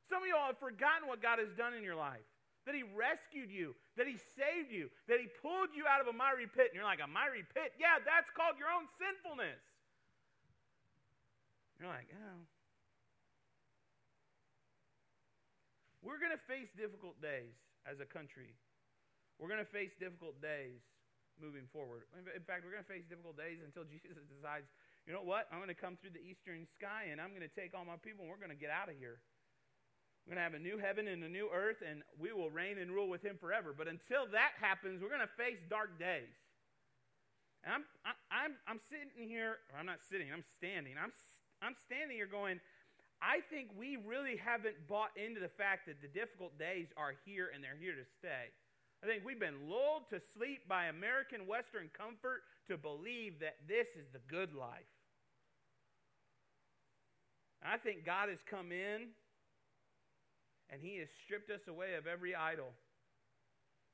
Some 0.07 0.23
of 0.23 0.29
y'all 0.31 0.55
have 0.55 0.63
forgotten 0.63 1.11
what 1.11 1.19
God 1.19 1.43
has 1.43 1.51
done 1.59 1.75
in 1.75 1.83
your 1.83 1.99
life. 1.99 2.23
That 2.67 2.75
He 2.75 2.83
rescued 2.83 3.51
you, 3.51 3.75
that 3.97 4.07
He 4.07 4.17
saved 4.39 4.71
you, 4.71 4.91
that 5.09 5.19
He 5.19 5.27
pulled 5.43 5.75
you 5.75 5.87
out 5.87 6.01
of 6.01 6.07
a 6.07 6.15
miry 6.15 6.47
pit. 6.47 6.71
And 6.71 6.77
you're 6.79 6.87
like, 6.87 7.03
a 7.03 7.11
miry 7.11 7.43
pit? 7.43 7.75
Yeah, 7.79 7.99
that's 8.03 8.31
called 8.35 8.59
your 8.59 8.71
own 8.71 8.87
sinfulness. 8.99 9.61
You're 11.81 11.91
like, 11.91 12.07
oh, 12.15 12.47
We're 16.03 16.19
going 16.19 16.35
to 16.35 16.45
face 16.51 16.67
difficult 16.75 17.23
days 17.23 17.55
as 17.87 18.03
a 18.03 18.09
country. 18.09 18.59
We're 19.39 19.47
going 19.47 19.63
to 19.63 19.71
face 19.71 19.95
difficult 20.03 20.43
days 20.43 20.83
moving 21.39 21.71
forward. 21.71 22.11
In 22.19 22.43
fact, 22.43 22.67
we're 22.67 22.75
going 22.75 22.83
to 22.83 22.91
face 22.91 23.07
difficult 23.07 23.39
days 23.39 23.63
until 23.63 23.87
Jesus 23.95 24.19
decides, 24.27 24.67
you 25.07 25.15
know 25.15 25.23
what? 25.23 25.47
I'm 25.55 25.63
going 25.63 25.73
to 25.73 25.79
come 25.79 25.95
through 26.03 26.19
the 26.19 26.23
eastern 26.23 26.67
sky 26.75 27.15
and 27.15 27.23
I'm 27.23 27.31
going 27.31 27.47
to 27.47 27.55
take 27.55 27.71
all 27.73 27.87
my 27.87 27.99
people 28.03 28.27
and 28.27 28.31
we're 28.35 28.43
going 28.43 28.55
to 28.55 28.59
get 28.59 28.75
out 28.75 28.91
of 28.91 28.99
here. 28.99 29.23
We're 30.27 30.35
going 30.35 30.39
to 30.39 30.49
have 30.49 30.55
a 30.55 30.63
new 30.63 30.79
heaven 30.79 31.09
and 31.09 31.23
a 31.25 31.29
new 31.29 31.51
earth 31.53 31.83
and 31.83 32.03
we 32.19 32.33
will 32.33 32.51
reign 32.51 32.79
and 32.79 32.93
rule 32.93 33.09
with 33.09 33.23
him 33.23 33.37
forever. 33.41 33.75
But 33.77 33.89
until 33.89 34.31
that 34.31 34.55
happens, 34.61 35.03
we're 35.03 35.11
going 35.11 35.27
to 35.27 35.37
face 35.37 35.59
dark 35.69 35.99
days. 35.99 36.31
And 37.65 37.75
I'm, 37.75 37.85
I'm, 38.31 38.53
I'm 38.67 38.81
sitting 38.91 39.29
here, 39.29 39.59
I'm 39.75 39.87
not 39.87 39.99
sitting, 40.11 40.31
I'm 40.33 40.47
standing. 40.59 40.95
I'm, 40.95 41.11
I'm 41.63 41.75
standing 41.87 42.17
here 42.17 42.31
going, 42.31 42.61
I 43.23 43.39
think 43.51 43.71
we 43.79 43.99
really 43.99 44.39
haven't 44.39 44.75
bought 44.87 45.15
into 45.15 45.39
the 45.39 45.51
fact 45.51 45.87
that 45.87 46.03
the 46.03 46.11
difficult 46.11 46.59
days 46.59 46.91
are 46.97 47.15
here 47.25 47.51
and 47.55 47.63
they're 47.63 47.79
here 47.79 47.95
to 47.95 48.07
stay. 48.19 48.51
I 49.03 49.07
think 49.07 49.27
we've 49.27 49.39
been 49.39 49.71
lulled 49.71 50.11
to 50.11 50.23
sleep 50.35 50.67
by 50.69 50.87
American 50.87 51.47
Western 51.47 51.91
comfort 51.91 52.43
to 52.71 52.79
believe 52.79 53.39
that 53.41 53.59
this 53.67 53.87
is 53.99 54.07
the 54.13 54.23
good 54.31 54.55
life. 54.55 54.91
I 57.63 57.79
think 57.79 58.05
God 58.05 58.29
has 58.29 58.39
come 58.49 58.71
in 58.71 59.15
and 60.73 60.81
He 60.81 60.99
has 60.99 61.09
stripped 61.25 61.51
us 61.51 61.61
away 61.69 61.95
of 61.95 62.07
every 62.07 62.35
idol. 62.35 62.73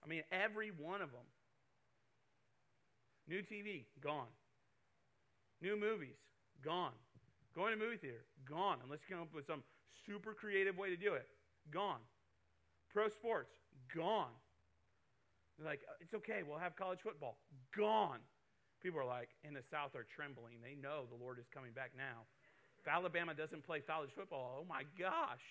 I 0.02 0.06
mean, 0.08 0.22
every 0.30 0.70
one 0.70 1.02
of 1.02 1.10
them. 1.10 1.26
New 3.28 3.42
TV, 3.42 3.84
gone. 4.00 4.30
New 5.60 5.78
movies, 5.78 6.16
gone. 6.64 6.94
Going 7.54 7.74
to 7.74 7.78
movie 7.78 7.98
theater, 7.98 8.24
gone. 8.48 8.78
Unless 8.84 9.00
you 9.02 9.16
come 9.16 9.26
up 9.26 9.34
with 9.34 9.46
some 9.46 9.62
super 10.06 10.32
creative 10.32 10.78
way 10.78 10.88
to 10.88 10.96
do 10.96 11.14
it, 11.14 11.26
gone. 11.72 11.98
Pro 12.94 13.08
sports, 13.08 13.50
gone. 13.94 14.32
They're 15.58 15.66
like, 15.66 15.80
uh, 15.90 15.98
it's 16.00 16.14
okay, 16.14 16.46
we'll 16.46 16.62
have 16.62 16.76
college 16.76 17.00
football, 17.02 17.36
gone. 17.76 18.22
People 18.80 19.00
are 19.00 19.04
like, 19.04 19.28
in 19.42 19.52
the 19.52 19.66
South 19.68 19.98
are 19.98 20.06
trembling. 20.06 20.62
They 20.62 20.78
know 20.78 21.10
the 21.10 21.18
Lord 21.18 21.38
is 21.42 21.50
coming 21.52 21.72
back 21.74 21.90
now. 21.98 22.30
If 22.78 22.86
Alabama 22.86 23.34
doesn't 23.34 23.66
play 23.66 23.80
college 23.80 24.10
football, 24.14 24.62
oh 24.62 24.64
my 24.64 24.84
gosh. 24.96 25.42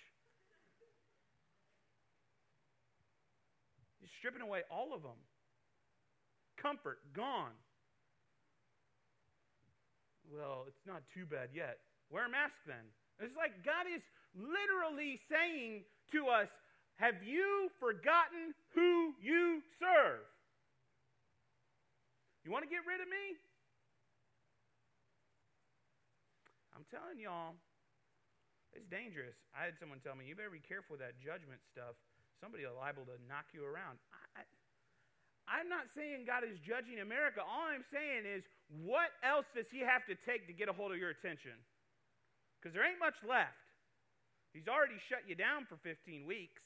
You're 4.01 4.13
stripping 4.19 4.41
away 4.41 4.61
all 4.69 4.93
of 4.93 5.01
them. 5.01 5.19
Comfort, 6.57 6.99
gone. 7.13 7.55
Well, 10.27 10.65
it's 10.67 10.85
not 10.85 11.03
too 11.13 11.25
bad 11.25 11.49
yet. 11.53 11.79
Wear 12.09 12.25
a 12.25 12.29
mask 12.29 12.55
then. 12.65 12.83
It's 13.19 13.35
like 13.35 13.63
God 13.63 13.87
is 13.87 14.03
literally 14.35 15.19
saying 15.31 15.83
to 16.11 16.27
us, 16.27 16.47
Have 16.97 17.23
you 17.23 17.69
forgotten 17.79 18.53
who 18.75 19.15
you 19.21 19.61
serve? 19.79 20.25
You 22.43 22.51
want 22.51 22.63
to 22.63 22.71
get 22.71 22.83
rid 22.87 23.01
of 23.01 23.07
me? 23.07 23.35
I'm 26.75 26.85
telling 26.93 27.19
y'all, 27.19 27.57
it's 28.71 28.87
dangerous. 28.87 29.35
I 29.51 29.65
had 29.65 29.75
someone 29.79 29.99
tell 29.99 30.15
me, 30.15 30.29
You 30.29 30.35
better 30.35 30.53
be 30.53 30.63
careful 30.63 30.95
with 30.99 31.03
that 31.03 31.17
judgment 31.19 31.59
stuff. 31.71 31.97
Somebody 32.41 32.63
liable 32.69 33.05
to 33.09 33.17
knock 33.25 33.49
you 33.53 33.65
around. 33.65 33.97
I, 34.13 34.41
I, 34.41 34.43
I'm 35.47 35.69
not 35.69 35.89
saying 35.95 36.27
God 36.27 36.43
is 36.43 36.59
judging 36.59 36.99
America. 36.99 37.41
All 37.41 37.65
I'm 37.71 37.87
saying 37.89 38.27
is, 38.27 38.43
what 38.69 39.15
else 39.23 39.47
does 39.55 39.65
He 39.71 39.79
have 39.81 40.05
to 40.05 40.15
take 40.27 40.45
to 40.47 40.53
get 40.53 40.69
a 40.69 40.75
hold 40.75 40.91
of 40.91 40.99
your 40.99 41.09
attention? 41.09 41.55
because 42.67 42.73
there 42.73 42.83
ain't 42.83 42.99
much 42.99 43.15
left. 43.23 43.55
He's 44.53 44.67
already 44.67 44.97
shut 45.07 45.23
you 45.27 45.35
down 45.35 45.63
for 45.69 45.77
15 45.87 46.25
weeks. 46.25 46.61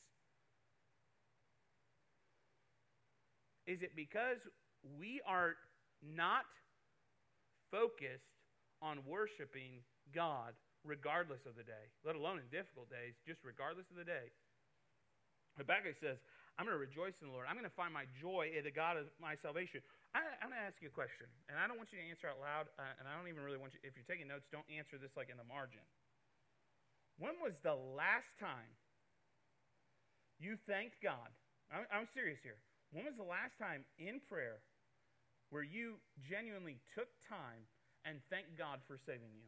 Is 3.67 3.81
it 3.81 3.93
because 3.95 4.41
we 4.97 5.21
are 5.27 5.53
not 6.01 6.49
focused 7.69 8.33
on 8.81 9.05
worshiping 9.05 9.85
God 10.09 10.57
regardless 10.81 11.45
of 11.45 11.53
the 11.53 11.61
day, 11.61 11.93
let 12.01 12.15
alone 12.15 12.41
in 12.41 12.49
difficult 12.49 12.89
days, 12.89 13.13
just 13.27 13.45
regardless 13.45 13.85
of 13.91 13.97
the 13.97 14.07
day? 14.07 14.33
Habakkuk 15.57 15.99
says, 15.99 16.19
I'm 16.59 16.67
going 16.67 16.75
to 16.75 16.83
rejoice 16.83 17.15
in 17.23 17.31
the 17.31 17.33
Lord. 17.33 17.47
I'm 17.47 17.55
going 17.55 17.67
to 17.67 17.73
find 17.73 17.89
my 17.95 18.05
joy 18.19 18.51
in 18.51 18.67
the 18.67 18.73
God 18.73 18.99
of 18.99 19.07
my 19.17 19.39
salvation. 19.39 19.79
I, 20.11 20.21
am 20.43 20.51
going 20.51 20.59
to 20.59 20.67
ask 20.67 20.77
you 20.83 20.91
a 20.91 20.95
question, 20.95 21.25
and 21.47 21.55
I 21.55 21.65
don't 21.65 21.79
want 21.79 21.95
you 21.95 21.99
to 22.03 22.07
answer 22.07 22.27
out 22.27 22.37
loud, 22.43 22.67
uh, 22.75 22.99
and 22.99 23.07
I 23.07 23.15
don't 23.15 23.31
even 23.31 23.41
really 23.41 23.57
want 23.57 23.71
you, 23.71 23.79
if 23.87 23.95
you're 23.95 24.07
taking 24.07 24.27
notes, 24.27 24.51
don't 24.51 24.67
answer 24.67 24.99
this 24.99 25.15
like 25.15 25.31
in 25.31 25.39
the 25.39 25.47
margin. 25.47 25.83
When 27.15 27.39
was 27.39 27.59
the 27.63 27.75
last 27.75 28.35
time 28.35 28.75
you 30.37 30.59
thanked 30.67 30.99
God? 30.99 31.31
I'm, 31.71 31.87
I'm 31.87 32.07
serious 32.11 32.43
here. 32.43 32.59
When 32.91 33.07
was 33.07 33.15
the 33.15 33.27
last 33.27 33.55
time 33.55 33.87
in 33.95 34.19
prayer 34.27 34.59
where 35.49 35.63
you 35.63 36.03
genuinely 36.19 36.83
took 36.91 37.07
time 37.23 37.63
and 38.03 38.19
thanked 38.27 38.59
God 38.59 38.83
for 38.83 38.99
saving 38.99 39.31
you? 39.31 39.47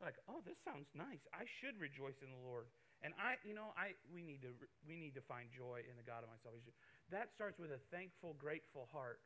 Like, 0.00 0.16
oh, 0.28 0.40
this 0.44 0.60
sounds 0.60 0.88
nice. 0.96 1.24
I 1.32 1.44
should 1.60 1.76
rejoice 1.80 2.20
in 2.24 2.32
the 2.32 2.44
Lord. 2.44 2.68
And 3.02 3.14
I, 3.16 3.40
you 3.48 3.54
know, 3.54 3.72
I 3.80 3.96
we 4.12 4.20
need 4.20 4.42
to 4.42 4.52
we 4.86 4.96
need 4.96 5.14
to 5.16 5.24
find 5.24 5.48
joy 5.48 5.80
in 5.88 5.96
the 5.96 6.04
God 6.04 6.20
of 6.20 6.28
my 6.28 6.36
salvation. 6.42 6.72
That 7.08 7.32
starts 7.32 7.58
with 7.58 7.72
a 7.72 7.80
thankful, 7.88 8.36
grateful 8.36 8.88
heart. 8.92 9.20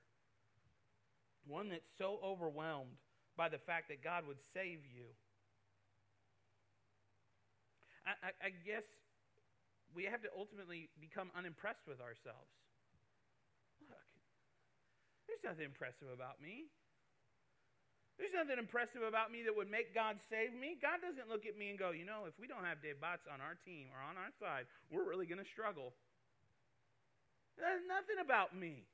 One 1.47 1.69
that's 1.69 1.91
so 1.99 2.23
overwhelmed 2.23 3.03
by 3.37 3.49
the 3.51 3.59
fact 3.59 3.91
that 3.91 4.03
God 4.03 4.27
would 4.27 4.39
save 4.55 4.87
you. 4.87 5.11
I, 8.07 8.31
I, 8.31 8.31
I 8.47 8.51
guess 8.65 8.87
we 9.95 10.05
have 10.05 10.23
to 10.23 10.31
ultimately 10.37 10.89
become 11.01 11.31
unimpressed 11.37 11.87
with 11.87 12.01
ourselves. 12.01 12.55
Look, 13.91 14.07
there's 15.27 15.43
nothing 15.43 15.67
impressive 15.67 16.09
about 16.15 16.41
me. 16.41 16.71
There's 18.15 18.31
nothing 18.31 18.63
impressive 18.63 19.03
about 19.03 19.35
me 19.35 19.43
that 19.43 19.55
would 19.55 19.67
make 19.67 19.91
God 19.91 20.23
save 20.31 20.55
me. 20.55 20.79
God 20.79 21.03
doesn't 21.03 21.27
look 21.27 21.51
at 21.51 21.59
me 21.59 21.75
and 21.75 21.79
go, 21.79 21.91
you 21.91 22.07
know, 22.07 22.31
if 22.31 22.39
we 22.39 22.47
don't 22.47 22.63
have 22.63 22.79
Dave 22.79 23.03
Botts 23.03 23.27
on 23.27 23.43
our 23.43 23.59
team 23.67 23.91
or 23.91 23.99
on 23.99 24.15
our 24.15 24.31
side, 24.39 24.71
we're 24.87 25.03
really 25.03 25.27
going 25.27 25.43
to 25.43 25.51
struggle. 25.51 25.91
There's 27.59 27.83
nothing 27.91 28.23
about 28.23 28.55
me. 28.55 28.87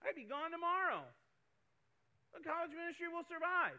I'd 0.00 0.16
be 0.16 0.24
gone 0.24 0.52
tomorrow. 0.52 1.04
The 2.32 2.40
college 2.44 2.72
ministry 2.72 3.08
will 3.12 3.24
survive. 3.28 3.76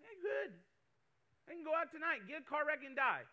Hey, 0.00 0.16
good. 0.20 0.52
I 1.48 1.56
can 1.56 1.64
go 1.64 1.72
out 1.76 1.92
tonight, 1.92 2.24
get 2.28 2.44
a 2.44 2.48
car 2.48 2.64
wreck, 2.68 2.84
and 2.84 2.96
die. 2.96 3.24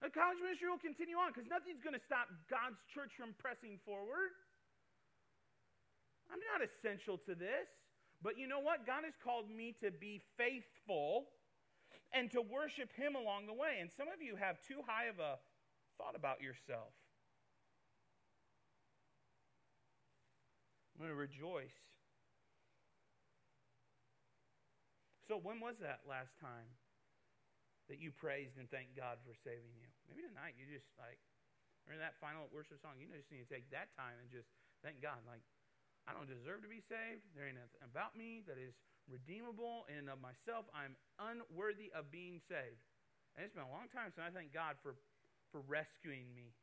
The 0.00 0.10
college 0.10 0.38
ministry 0.38 0.70
will 0.70 0.82
continue 0.82 1.18
on 1.18 1.34
because 1.34 1.48
nothing's 1.50 1.82
going 1.82 1.98
to 1.98 2.04
stop 2.06 2.30
God's 2.46 2.78
church 2.94 3.10
from 3.18 3.34
pressing 3.42 3.80
forward. 3.82 4.34
I'm 6.30 6.42
not 6.52 6.66
essential 6.66 7.18
to 7.26 7.34
this. 7.34 7.68
But 8.22 8.38
you 8.38 8.48
know 8.48 8.60
what? 8.60 8.86
God 8.86 9.04
has 9.04 9.14
called 9.22 9.50
me 9.50 9.76
to 9.84 9.90
be 9.90 10.22
faithful 10.36 11.28
and 12.12 12.30
to 12.32 12.40
worship 12.40 12.90
Him 12.96 13.14
along 13.14 13.46
the 13.46 13.52
way. 13.52 13.78
And 13.80 13.90
some 13.92 14.08
of 14.08 14.22
you 14.22 14.36
have 14.36 14.56
too 14.64 14.80
high 14.86 15.06
of 15.06 15.18
a 15.20 15.36
thought 15.98 16.16
about 16.16 16.40
yourself. 16.40 16.92
I'm 20.96 21.04
going 21.04 21.12
to 21.12 21.18
rejoice. 21.18 21.76
So, 25.28 25.36
when 25.36 25.60
was 25.60 25.76
that 25.84 26.06
last 26.08 26.32
time 26.40 26.70
that 27.92 28.00
you 28.00 28.14
praised 28.14 28.56
and 28.56 28.70
thanked 28.70 28.96
God 28.96 29.20
for 29.26 29.36
saving 29.36 29.76
you? 29.76 29.90
Maybe 30.08 30.24
tonight 30.24 30.56
you 30.56 30.64
just 30.70 30.88
like, 30.96 31.20
in 31.92 32.00
that 32.00 32.16
final 32.16 32.48
worship 32.48 32.80
song, 32.80 32.96
you 32.96 33.10
just 33.12 33.28
need 33.28 33.44
to 33.44 33.50
take 33.50 33.68
that 33.76 33.92
time 33.92 34.16
and 34.22 34.30
just 34.32 34.48
thank 34.80 35.04
God. 35.04 35.20
Like, 35.28 35.44
I 36.06 36.14
don't 36.14 36.30
deserve 36.30 36.62
to 36.62 36.70
be 36.70 36.78
saved. 36.78 37.26
There 37.34 37.50
ain't 37.50 37.58
nothing 37.58 37.82
about 37.82 38.14
me 38.14 38.46
that 38.46 38.54
is 38.56 38.78
redeemable 39.10 39.86
in 39.90 40.06
and 40.06 40.10
of 40.10 40.22
myself. 40.22 40.66
I'm 40.70 40.94
unworthy 41.18 41.90
of 41.94 42.10
being 42.14 42.38
saved. 42.38 42.82
And 43.34 43.42
it's 43.42 43.54
been 43.54 43.66
a 43.66 43.74
long 43.74 43.90
time 43.90 44.14
since 44.14 44.22
I 44.22 44.30
thank 44.30 44.54
God 44.54 44.78
for, 44.82 44.94
for 45.50 45.60
rescuing 45.66 46.30
me. 46.34 46.54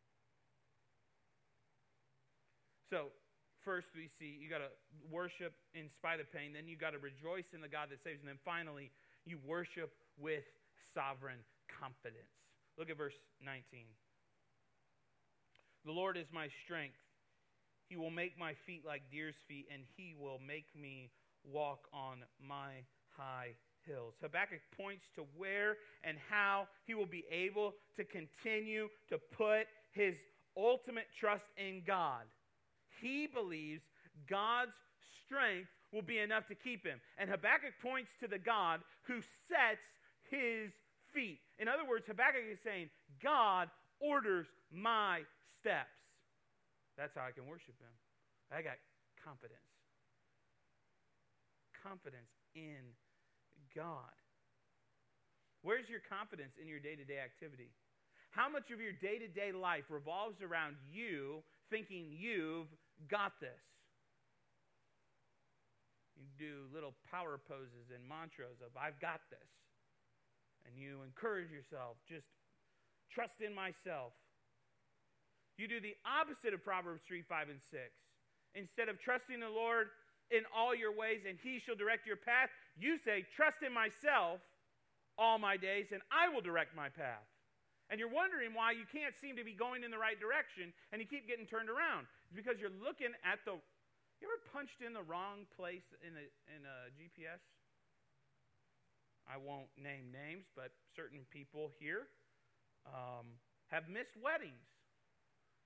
So, 2.88 3.12
first 3.64 3.92
we 3.96 4.08
see 4.08 4.40
you 4.40 4.50
got 4.50 4.64
to 4.64 4.72
worship 5.12 5.54
in 5.76 5.92
spite 5.92 6.20
of 6.20 6.32
pain. 6.32 6.56
Then 6.56 6.68
you 6.68 6.76
got 6.76 6.96
to 6.96 7.00
rejoice 7.00 7.52
in 7.54 7.62
the 7.62 7.72
God 7.72 7.92
that 7.92 8.04
saves. 8.04 8.24
And 8.24 8.28
then 8.28 8.40
finally, 8.44 8.92
you 9.26 9.40
worship 9.44 9.92
with 10.16 10.48
sovereign 10.96 11.44
confidence. 11.68 12.32
Look 12.78 12.90
at 12.90 12.98
verse 12.98 13.20
19. 13.44 13.86
The 15.86 15.92
Lord 15.92 16.18
is 16.18 16.28
my 16.32 16.48
strength. 16.64 17.03
He 17.90 17.96
will 17.96 18.12
make 18.12 18.38
my 18.38 18.54
feet 18.66 18.84
like 18.86 19.04
deer's 19.12 19.36
feet, 19.48 19.68
and 19.72 19.84
he 19.96 20.16
will 20.20 20.40
make 20.40 20.66
me 20.80 21.12
walk 21.44 21.88
on 21.94 22.24
my 22.42 22.84
high 23.18 23.54
hills. 23.86 24.16
Habakkuk 24.22 24.62
points 24.78 25.06
to 25.16 25.26
where 25.36 25.78
and 26.04 26.18
how 26.30 26.68
he 26.86 26.94
will 26.94 27.06
be 27.06 27.26
able 27.30 27.74
to 27.96 28.04
continue 28.04 28.88
to 29.10 29.18
put 29.18 29.68
his 29.92 30.16
ultimate 30.56 31.08
trust 31.18 31.46
in 31.58 31.84
God. 31.86 32.24
He 33.02 33.28
believes 33.28 33.84
God's 34.30 34.72
strength 35.26 35.70
will 35.92 36.02
be 36.02 36.20
enough 36.20 36.48
to 36.48 36.56
keep 36.56 36.86
him. 36.86 37.00
And 37.18 37.30
Habakkuk 37.30 37.74
points 37.82 38.12
to 38.22 38.28
the 38.28 38.40
God 38.40 38.82
who 39.04 39.22
sets 39.48 39.84
his 40.30 40.72
feet. 41.14 41.40
In 41.60 41.68
other 41.68 41.86
words, 41.88 42.08
Habakkuk 42.08 42.42
is 42.52 42.60
saying, 42.64 42.90
God 43.22 43.70
orders 44.00 44.48
my 44.72 45.22
steps. 45.60 46.03
That's 46.98 47.14
how 47.16 47.26
I 47.26 47.34
can 47.34 47.48
worship 47.48 47.76
Him. 47.82 47.94
I 48.54 48.62
got 48.62 48.78
confidence. 49.24 49.66
Confidence 51.82 52.30
in 52.54 52.94
God. 53.76 54.14
Where's 55.64 55.88
your 55.88 56.04
confidence 56.06 56.54
in 56.62 56.68
your 56.68 56.80
day 56.80 56.96
to 56.96 57.06
day 57.08 57.24
activity? 57.24 57.72
How 58.32 58.50
much 58.50 58.74
of 58.74 58.82
your 58.82 58.94
day 58.98 59.18
to 59.18 59.30
day 59.30 59.54
life 59.54 59.88
revolves 59.90 60.42
around 60.42 60.76
you 60.92 61.42
thinking 61.70 62.12
you've 62.12 62.70
got 63.10 63.38
this? 63.40 63.64
You 66.18 66.30
do 66.38 66.70
little 66.74 66.94
power 67.10 67.40
poses 67.40 67.90
and 67.94 68.02
mantras 68.06 68.62
of, 68.62 68.76
I've 68.78 69.00
got 69.02 69.22
this. 69.30 69.50
And 70.66 70.78
you 70.78 71.02
encourage 71.04 71.52
yourself, 71.52 71.98
just 72.08 72.28
trust 73.12 73.42
in 73.42 73.54
myself. 73.54 74.14
You 75.58 75.68
do 75.68 75.80
the 75.80 75.96
opposite 76.02 76.54
of 76.54 76.64
Proverbs 76.64 77.02
3, 77.08 77.22
5, 77.22 77.50
and 77.50 77.62
6. 77.62 77.82
Instead 78.56 78.90
of 78.90 79.00
trusting 79.00 79.40
the 79.40 79.50
Lord 79.50 79.88
in 80.32 80.44
all 80.50 80.74
your 80.74 80.94
ways 80.94 81.26
and 81.28 81.38
he 81.42 81.60
shall 81.62 81.76
direct 81.76 82.06
your 82.06 82.18
path, 82.18 82.50
you 82.78 82.98
say, 82.98 83.26
Trust 83.36 83.62
in 83.62 83.74
myself 83.74 84.42
all 85.18 85.38
my 85.38 85.58
days 85.58 85.94
and 85.94 86.02
I 86.10 86.30
will 86.30 86.42
direct 86.42 86.76
my 86.76 86.90
path. 86.90 87.26
And 87.90 88.00
you're 88.00 88.10
wondering 88.10 88.58
why 88.58 88.74
you 88.74 88.90
can't 88.90 89.14
seem 89.14 89.38
to 89.38 89.46
be 89.46 89.54
going 89.54 89.86
in 89.86 89.94
the 89.94 90.02
right 90.02 90.18
direction 90.18 90.74
and 90.90 90.98
you 90.98 91.06
keep 91.06 91.30
getting 91.30 91.46
turned 91.46 91.70
around. 91.70 92.10
It's 92.26 92.34
because 92.34 92.58
you're 92.58 92.74
looking 92.82 93.14
at 93.22 93.38
the. 93.46 93.62
You 94.22 94.32
ever 94.32 94.42
punched 94.56 94.82
in 94.82 94.96
the 94.96 95.04
wrong 95.04 95.46
place 95.54 95.86
in 96.02 96.16
a, 96.16 96.26
in 96.50 96.64
a 96.64 96.90
GPS? 96.96 97.44
I 99.28 99.38
won't 99.38 99.70
name 99.76 100.10
names, 100.10 100.48
but 100.56 100.72
certain 100.96 101.28
people 101.30 101.70
here 101.78 102.08
um, 102.88 103.38
have 103.68 103.92
missed 103.92 104.16
weddings 104.18 104.73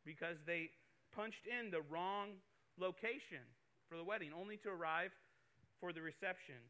because 0.08 0.40
they 0.48 0.72
punched 1.12 1.44
in 1.44 1.68
the 1.68 1.84
wrong 1.92 2.40
location 2.80 3.44
for 3.92 4.00
the 4.00 4.08
wedding, 4.08 4.32
only 4.32 4.56
to 4.64 4.72
arrive 4.72 5.12
for 5.84 5.92
the 5.92 6.00
reception, 6.00 6.64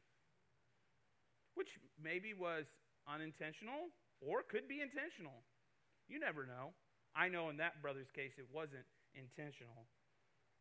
which 1.54 1.78
maybe 2.02 2.34
was 2.34 2.66
unintentional 3.06 3.94
or 4.18 4.42
could 4.42 4.66
be 4.66 4.82
intentional. 4.82 5.46
You 6.10 6.18
never 6.18 6.50
know. 6.50 6.74
I 7.14 7.30
know 7.30 7.54
in 7.54 7.62
that 7.62 7.78
brother's 7.86 8.10
case 8.10 8.34
it 8.42 8.50
wasn't 8.50 8.90
intentional. 9.14 9.86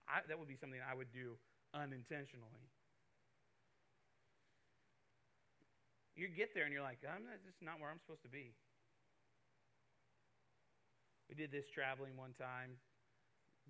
I, 0.04 0.20
that 0.28 0.36
would 0.36 0.48
be 0.48 0.60
something 0.60 0.78
I 0.84 0.94
would 0.94 1.10
do 1.10 1.40
unintentionally. 1.72 2.68
You 6.16 6.28
get 6.28 6.52
there 6.56 6.64
and 6.64 6.72
you're 6.72 6.84
like, 6.84 7.00
I'm 7.04 7.24
not, 7.24 7.40
this 7.44 7.56
is 7.56 7.64
not 7.64 7.80
where 7.80 7.92
I'm 7.92 8.00
supposed 8.00 8.24
to 8.24 8.32
be. 8.32 8.56
We 11.28 11.34
did 11.34 11.50
this 11.50 11.66
traveling 11.68 12.14
one 12.14 12.32
time. 12.38 12.78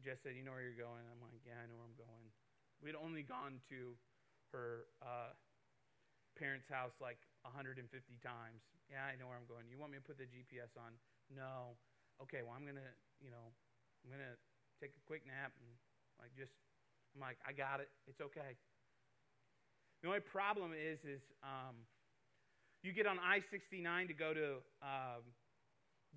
Jess 0.04 0.20
said, 0.22 0.36
You 0.36 0.44
know 0.44 0.52
where 0.52 0.64
you're 0.64 0.76
going? 0.76 1.04
I'm 1.08 1.20
like, 1.24 1.40
Yeah, 1.44 1.56
I 1.56 1.66
know 1.68 1.80
where 1.80 1.88
I'm 1.88 1.96
going. 1.96 2.28
We'd 2.84 2.98
only 2.98 3.24
gone 3.24 3.64
to 3.72 3.96
her 4.52 4.84
uh, 5.00 5.32
parents' 6.36 6.68
house 6.68 6.92
like 7.00 7.16
150 7.48 7.80
times. 8.20 8.60
Yeah, 8.92 9.08
I 9.08 9.16
know 9.16 9.32
where 9.32 9.40
I'm 9.40 9.48
going. 9.48 9.66
You 9.72 9.80
want 9.80 9.96
me 9.96 9.98
to 9.98 10.04
put 10.04 10.20
the 10.20 10.28
GPS 10.28 10.76
on? 10.76 10.92
No. 11.32 11.80
Okay, 12.20 12.44
well, 12.44 12.52
I'm 12.52 12.68
going 12.68 12.78
to, 12.78 12.92
you 13.18 13.32
know, 13.32 13.48
I'm 14.04 14.12
going 14.12 14.22
to 14.22 14.36
take 14.78 14.92
a 14.94 15.02
quick 15.08 15.24
nap 15.24 15.56
and 15.56 15.68
like 16.20 16.36
just, 16.36 16.52
I'm 17.16 17.24
like, 17.24 17.40
I 17.48 17.56
got 17.56 17.80
it. 17.80 17.88
It's 18.04 18.20
okay. 18.20 18.60
The 20.04 20.12
only 20.12 20.20
problem 20.20 20.76
is, 20.76 21.00
is 21.08 21.24
um, 21.42 21.88
you 22.84 22.92
get 22.92 23.08
on 23.08 23.18
I 23.18 23.40
69 23.40 23.80
to 24.08 24.14
go 24.14 24.36
to 24.36 24.60
um, 24.84 25.24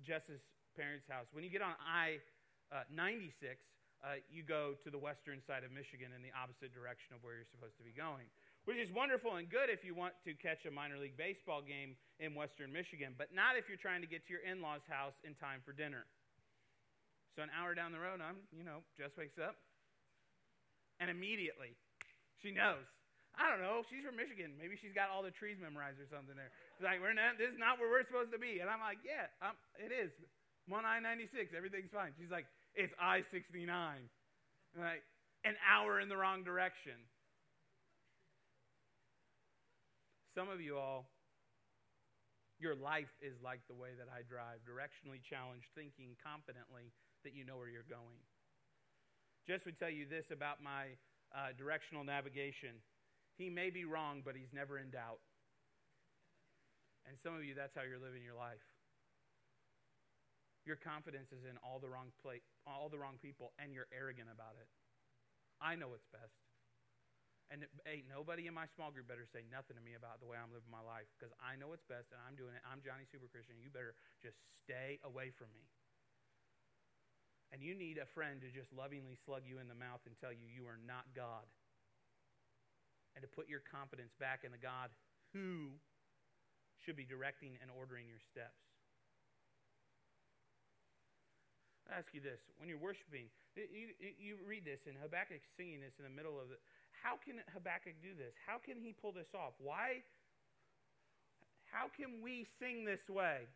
Jess's 0.04 0.44
parents' 0.76 1.06
house. 1.08 1.26
When 1.32 1.42
you 1.42 1.50
get 1.50 1.62
on 1.62 1.74
I 1.80 2.22
uh, 2.70 2.86
96, 2.90 3.58
uh, 4.00 4.22
you 4.32 4.40
go 4.40 4.78
to 4.80 4.88
the 4.88 4.98
western 4.98 5.44
side 5.44 5.60
of 5.66 5.70
Michigan 5.74 6.14
in 6.16 6.24
the 6.24 6.32
opposite 6.32 6.72
direction 6.72 7.12
of 7.12 7.20
where 7.20 7.36
you're 7.36 7.52
supposed 7.52 7.76
to 7.76 7.84
be 7.84 7.92
going, 7.92 8.30
which 8.64 8.80
is 8.80 8.88
wonderful 8.88 9.36
and 9.36 9.50
good 9.50 9.68
if 9.68 9.84
you 9.84 9.92
want 9.92 10.16
to 10.24 10.32
catch 10.38 10.64
a 10.64 10.72
minor 10.72 10.96
league 10.96 11.18
baseball 11.20 11.60
game 11.60 11.98
in 12.16 12.32
western 12.32 12.72
Michigan, 12.72 13.12
but 13.20 13.34
not 13.36 13.60
if 13.60 13.68
you're 13.68 13.80
trying 13.80 14.00
to 14.00 14.08
get 14.08 14.24
to 14.24 14.30
your 14.32 14.44
in 14.46 14.64
law's 14.64 14.84
house 14.88 15.16
in 15.26 15.36
time 15.36 15.60
for 15.66 15.76
dinner. 15.76 16.08
So, 17.36 17.44
an 17.44 17.52
hour 17.52 17.76
down 17.76 17.92
the 17.92 18.00
road, 18.00 18.18
I'm, 18.24 18.42
you 18.50 18.64
know, 18.64 18.82
Jess 18.98 19.14
wakes 19.14 19.38
up, 19.38 19.54
and 20.98 21.12
immediately 21.12 21.76
she 22.40 22.50
knows. 22.50 22.82
I 23.38 23.46
don't 23.46 23.62
know. 23.62 23.86
She's 23.86 24.02
from 24.02 24.18
Michigan. 24.18 24.58
Maybe 24.58 24.74
she's 24.74 24.92
got 24.92 25.06
all 25.08 25.22
the 25.22 25.30
trees 25.30 25.54
memorized 25.62 26.02
or 26.02 26.08
something 26.10 26.34
there. 26.34 26.50
She's 26.76 26.84
like, 26.84 26.98
we're 26.98 27.14
not, 27.14 27.38
this 27.38 27.54
is 27.54 27.60
not 27.60 27.78
where 27.78 27.86
we're 27.86 28.04
supposed 28.04 28.34
to 28.34 28.40
be. 28.42 28.58
And 28.58 28.66
I'm 28.66 28.82
like, 28.82 28.98
yeah, 29.06 29.30
um, 29.38 29.54
it 29.78 29.94
is. 29.94 30.10
I'm 30.70 30.78
on 30.78 30.86
I 30.86 31.00
96. 31.02 31.50
Everything's 31.50 31.90
fine. 31.90 32.14
She's 32.14 32.30
like, 32.30 32.46
It's 32.78 32.94
I 32.94 33.26
69. 33.34 33.66
Like, 34.78 35.02
an 35.42 35.58
hour 35.66 35.98
in 35.98 36.08
the 36.08 36.16
wrong 36.16 36.44
direction. 36.44 36.94
Some 40.38 40.46
of 40.46 40.62
you 40.62 40.78
all, 40.78 41.10
your 42.62 42.76
life 42.78 43.10
is 43.18 43.34
like 43.42 43.66
the 43.66 43.74
way 43.74 43.98
that 43.98 44.06
I 44.06 44.22
drive, 44.22 44.62
directionally 44.62 45.18
challenged, 45.18 45.66
thinking 45.74 46.14
confidently 46.22 46.94
that 47.26 47.34
you 47.34 47.42
know 47.42 47.58
where 47.58 47.66
you're 47.66 47.88
going. 47.90 48.22
Jess 49.48 49.66
would 49.66 49.80
tell 49.80 49.90
you 49.90 50.06
this 50.06 50.30
about 50.30 50.62
my 50.62 50.94
uh, 51.34 51.50
directional 51.58 52.04
navigation. 52.04 52.78
He 53.34 53.50
may 53.50 53.74
be 53.74 53.82
wrong, 53.82 54.22
but 54.22 54.38
he's 54.38 54.54
never 54.54 54.78
in 54.78 54.94
doubt. 54.94 55.18
And 57.08 57.18
some 57.18 57.34
of 57.34 57.42
you, 57.42 57.58
that's 57.58 57.74
how 57.74 57.82
you're 57.82 57.98
living 57.98 58.22
your 58.22 58.38
life. 58.38 58.62
Your 60.68 60.76
confidence 60.76 61.32
is 61.32 61.48
in 61.48 61.56
all 61.64 61.80
the 61.80 61.88
wrong 61.88 62.12
place, 62.20 62.44
all 62.68 62.92
the 62.92 63.00
wrong 63.00 63.16
people, 63.20 63.56
and 63.56 63.72
you're 63.72 63.88
arrogant 63.90 64.28
about 64.28 64.60
it. 64.60 64.68
I 65.60 65.76
know 65.76 65.88
what's 65.88 66.08
best. 66.12 66.36
And 67.50 67.66
hey, 67.82 68.06
nobody 68.06 68.46
in 68.46 68.54
my 68.54 68.70
small 68.78 68.94
group 68.94 69.10
better 69.10 69.26
say 69.26 69.42
nothing 69.50 69.74
to 69.74 69.82
me 69.82 69.98
about 69.98 70.22
the 70.22 70.28
way 70.30 70.38
I'm 70.38 70.54
living 70.54 70.70
my 70.70 70.84
life 70.86 71.10
because 71.18 71.34
I 71.42 71.58
know 71.58 71.74
what's 71.74 71.82
best 71.90 72.14
and 72.14 72.22
I'm 72.22 72.38
doing 72.38 72.54
it. 72.54 72.62
I'm 72.62 72.78
Johnny 72.78 73.02
Super 73.10 73.26
Christian. 73.26 73.58
You 73.58 73.74
better 73.74 73.98
just 74.22 74.38
stay 74.62 75.02
away 75.02 75.34
from 75.34 75.50
me. 75.50 75.66
And 77.50 77.58
you 77.58 77.74
need 77.74 77.98
a 77.98 78.06
friend 78.14 78.38
to 78.46 78.54
just 78.54 78.70
lovingly 78.70 79.18
slug 79.26 79.42
you 79.42 79.58
in 79.58 79.66
the 79.66 79.74
mouth 79.74 79.98
and 80.06 80.14
tell 80.14 80.30
you 80.30 80.46
you 80.46 80.70
are 80.70 80.78
not 80.78 81.10
God. 81.10 81.42
And 83.18 83.26
to 83.26 83.30
put 83.30 83.50
your 83.50 83.66
confidence 83.66 84.14
back 84.22 84.46
in 84.46 84.54
the 84.54 84.62
God 84.62 84.94
who 85.34 85.74
should 86.78 86.94
be 86.94 87.02
directing 87.02 87.58
and 87.58 87.66
ordering 87.74 88.06
your 88.06 88.22
steps. 88.22 88.69
I 91.90 91.98
ask 91.98 92.14
you 92.14 92.22
this 92.22 92.38
when 92.62 92.70
you're 92.70 92.78
worshiping, 92.78 93.26
you, 93.58 93.90
you 93.98 94.38
read 94.46 94.62
this, 94.62 94.86
and 94.86 94.94
Habakkuk 95.02 95.42
singing 95.58 95.82
this 95.82 95.98
in 95.98 96.06
the 96.06 96.14
middle 96.14 96.38
of 96.38 96.54
it. 96.54 96.62
How 96.94 97.18
can 97.18 97.42
Habakkuk 97.50 97.98
do 97.98 98.14
this? 98.14 98.30
How 98.46 98.62
can 98.62 98.78
he 98.78 98.94
pull 98.94 99.10
this 99.10 99.34
off? 99.34 99.58
Why? 99.58 100.06
How 101.66 101.90
can 101.90 102.22
we 102.22 102.46
sing 102.62 102.86
this 102.86 103.02
way? 103.10 103.50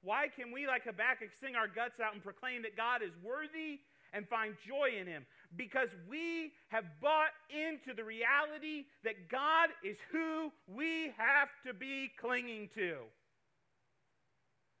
Why 0.00 0.32
can 0.32 0.52
we, 0.52 0.66
like 0.66 0.84
Habakkuk, 0.84 1.28
sing 1.40 1.56
our 1.56 1.68
guts 1.68 2.00
out 2.00 2.14
and 2.16 2.22
proclaim 2.22 2.62
that 2.62 2.76
God 2.76 3.02
is 3.02 3.12
worthy 3.20 3.84
and 4.12 4.28
find 4.28 4.56
joy 4.64 4.96
in 4.96 5.06
Him? 5.06 5.26
Because 5.56 5.88
we 6.08 6.52
have 6.68 6.84
bought 7.02 7.36
into 7.52 7.92
the 7.92 8.04
reality 8.04 8.88
that 9.04 9.28
God 9.28 9.70
is 9.84 9.96
who 10.12 10.52
we 10.68 11.12
have 11.16 11.48
to 11.66 11.74
be 11.74 12.12
clinging 12.20 12.70
to. 12.76 13.04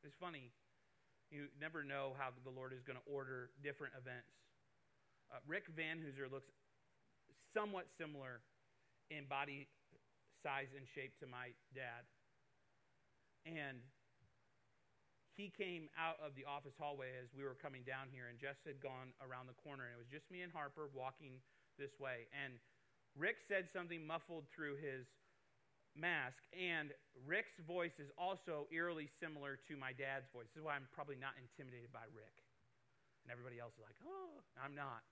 It's 0.04 0.16
funny. 0.20 0.52
You 1.30 1.50
never 1.60 1.82
know 1.82 2.14
how 2.18 2.30
the 2.44 2.54
Lord 2.54 2.72
is 2.72 2.82
going 2.82 2.98
to 2.98 3.06
order 3.10 3.50
different 3.62 3.94
events. 3.98 4.30
Uh, 5.32 5.42
Rick 5.46 5.66
Van 5.74 5.98
Hooser 5.98 6.30
looks 6.30 6.50
somewhat 7.52 7.86
similar 7.98 8.40
in 9.10 9.26
body 9.26 9.66
size 10.42 10.70
and 10.76 10.86
shape 10.86 11.18
to 11.18 11.26
my 11.26 11.50
dad. 11.74 12.06
And 13.46 13.82
he 15.34 15.52
came 15.52 15.90
out 15.98 16.16
of 16.24 16.32
the 16.34 16.46
office 16.48 16.74
hallway 16.78 17.12
as 17.20 17.28
we 17.36 17.44
were 17.44 17.58
coming 17.58 17.82
down 17.84 18.08
here, 18.08 18.30
and 18.30 18.38
Jess 18.38 18.56
had 18.64 18.80
gone 18.80 19.12
around 19.20 19.46
the 19.46 19.58
corner, 19.60 19.84
and 19.84 19.92
it 19.92 20.00
was 20.00 20.08
just 20.08 20.30
me 20.30 20.40
and 20.42 20.50
Harper 20.50 20.88
walking 20.94 21.42
this 21.78 21.92
way. 22.00 22.30
And 22.32 22.56
Rick 23.18 23.44
said 23.44 23.68
something 23.68 24.06
muffled 24.06 24.48
through 24.48 24.80
his 24.80 25.06
mask, 25.96 26.38
and 26.52 26.92
Rick's 27.24 27.56
voice 27.66 27.96
is 27.98 28.12
also 28.20 28.68
eerily 28.70 29.08
similar 29.18 29.58
to 29.68 29.76
my 29.76 29.96
dad's 29.96 30.28
voice. 30.30 30.46
This 30.52 30.60
is 30.60 30.66
why 30.68 30.76
I'm 30.76 30.88
probably 30.92 31.16
not 31.16 31.34
intimidated 31.40 31.90
by 31.92 32.04
Rick. 32.12 32.36
And 33.24 33.32
everybody 33.32 33.58
else 33.58 33.74
is 33.74 33.82
like, 33.82 33.98
oh, 34.06 34.38
I'm 34.60 34.76
not. 34.76 35.02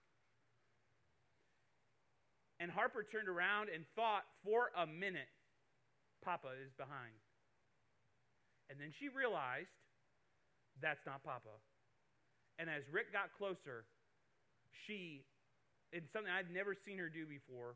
And 2.61 2.71
Harper 2.71 3.03
turned 3.03 3.29
around 3.29 3.69
and 3.75 3.83
thought 3.99 4.23
for 4.47 4.71
a 4.79 4.87
minute, 4.87 5.29
Papa 6.23 6.55
is 6.63 6.71
behind. 6.79 7.19
And 8.71 8.79
then 8.79 8.95
she 8.97 9.11
realized 9.11 9.75
that's 10.81 11.03
not 11.05 11.25
Papa. 11.25 11.59
And 12.59 12.71
as 12.71 12.87
Rick 12.93 13.13
got 13.13 13.35
closer, 13.37 13.85
she, 14.87 15.27
in 15.93 16.07
something 16.13 16.31
I'd 16.31 16.55
never 16.55 16.75
seen 16.75 16.99
her 16.99 17.11
do 17.11 17.27
before, 17.27 17.75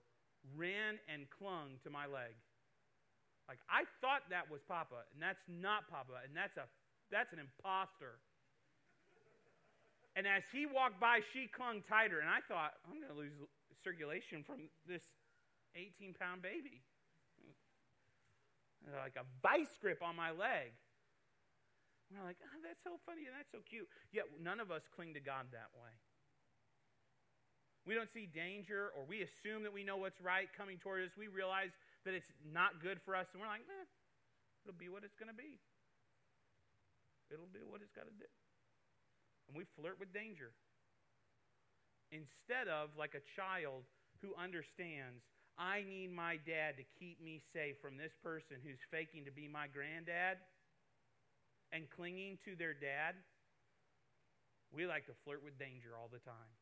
ran 0.54 1.02
and 1.12 1.26
clung 1.30 1.82
to 1.82 1.90
my 1.90 2.06
leg. 2.06 2.32
Like 3.48 3.64
I 3.72 3.88
thought 4.04 4.28
that 4.28 4.52
was 4.52 4.60
Papa, 4.68 5.08
and 5.16 5.18
that's 5.18 5.40
not 5.48 5.88
Papa, 5.88 6.20
and 6.22 6.36
that's 6.36 6.60
a 6.60 6.68
that's 7.08 7.32
an 7.32 7.40
imposter. 7.40 8.20
And 10.16 10.26
as 10.26 10.44
he 10.52 10.66
walked 10.66 11.00
by, 11.00 11.24
she 11.32 11.48
clung 11.48 11.80
tighter, 11.86 12.20
and 12.20 12.28
I 12.28 12.42
thought, 12.50 12.74
I'm 12.84 12.98
going 12.98 13.12
to 13.12 13.16
lose 13.16 13.38
circulation 13.86 14.42
from 14.42 14.66
this 14.82 15.06
18 15.78 16.18
pound 16.18 16.42
baby. 16.42 16.82
Like 18.82 19.14
a 19.14 19.26
vice 19.40 19.70
grip 19.80 20.02
on 20.02 20.16
my 20.16 20.34
leg. 20.34 20.74
We're 22.10 22.24
like, 22.24 22.40
oh, 22.40 22.58
that's 22.64 22.80
so 22.82 22.96
funny 23.04 23.28
and 23.28 23.36
that's 23.36 23.52
so 23.52 23.60
cute. 23.68 23.86
Yet 24.10 24.26
none 24.40 24.64
of 24.64 24.72
us 24.72 24.82
cling 24.96 25.12
to 25.12 25.20
God 25.20 25.52
that 25.52 25.68
way. 25.76 25.92
We 27.84 27.92
don't 27.92 28.08
see 28.08 28.24
danger 28.24 28.90
or 28.96 29.04
we 29.04 29.20
assume 29.20 29.62
that 29.68 29.72
we 29.72 29.84
know 29.84 30.00
what's 30.00 30.20
right 30.20 30.48
coming 30.56 30.80
toward 30.80 31.04
us. 31.04 31.12
We 31.20 31.28
realize 31.28 31.76
that 32.08 32.16
it's 32.16 32.32
not 32.40 32.80
good 32.80 32.96
for 33.04 33.12
us, 33.12 33.28
and 33.36 33.44
we're 33.44 33.52
like, 33.52 33.68
eh, 33.68 33.86
it'll 34.64 34.80
be 34.80 34.88
what 34.88 35.04
it's 35.04 35.12
going 35.20 35.28
to 35.28 35.36
be. 35.36 35.60
It'll 37.28 37.52
do 37.52 37.68
what 37.68 37.84
it's 37.84 37.92
got 37.92 38.08
to 38.08 38.16
do. 38.16 38.32
And 39.44 39.52
we 39.52 39.68
flirt 39.76 40.00
with 40.00 40.08
danger. 40.16 40.56
Instead 42.08 42.72
of 42.72 42.96
like 42.96 43.12
a 43.12 43.20
child 43.36 43.84
who 44.24 44.32
understands, 44.40 45.20
I 45.60 45.84
need 45.84 46.08
my 46.08 46.40
dad 46.48 46.80
to 46.80 46.84
keep 46.96 47.20
me 47.20 47.44
safe 47.52 47.76
from 47.84 48.00
this 48.00 48.16
person 48.24 48.64
who's 48.64 48.80
faking 48.88 49.28
to 49.28 49.34
be 49.34 49.44
my 49.44 49.68
granddad 49.68 50.40
and 51.76 51.84
clinging 51.92 52.40
to 52.48 52.56
their 52.56 52.72
dad. 52.72 53.12
We 54.72 54.88
like 54.88 55.04
to 55.12 55.16
flirt 55.28 55.44
with 55.44 55.60
danger 55.60 55.92
all 55.92 56.08
the 56.08 56.24
time. 56.24 56.52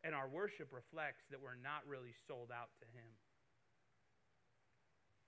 And 0.00 0.16
our 0.16 0.28
worship 0.32 0.72
reflects 0.72 1.28
that 1.28 1.44
we're 1.44 1.60
not 1.60 1.84
really 1.84 2.16
sold 2.24 2.48
out 2.48 2.72
to 2.80 2.88
Him. 2.96 3.19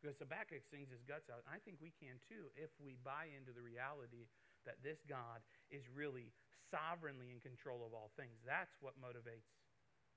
Because 0.02 0.18
Habakkuk 0.18 0.66
sings 0.66 0.90
his 0.90 1.06
guts 1.06 1.30
out. 1.30 1.46
And 1.46 1.54
I 1.54 1.62
think 1.62 1.78
we 1.78 1.94
can 1.94 2.18
too 2.26 2.50
if 2.58 2.74
we 2.82 2.98
buy 3.06 3.30
into 3.30 3.54
the 3.54 3.62
reality 3.62 4.26
that 4.66 4.82
this 4.82 4.98
God 5.06 5.38
is 5.70 5.86
really 5.94 6.34
sovereignly 6.74 7.30
in 7.30 7.38
control 7.38 7.86
of 7.86 7.94
all 7.94 8.10
things. 8.18 8.34
That's 8.42 8.74
what 8.82 8.98
motivates 8.98 9.46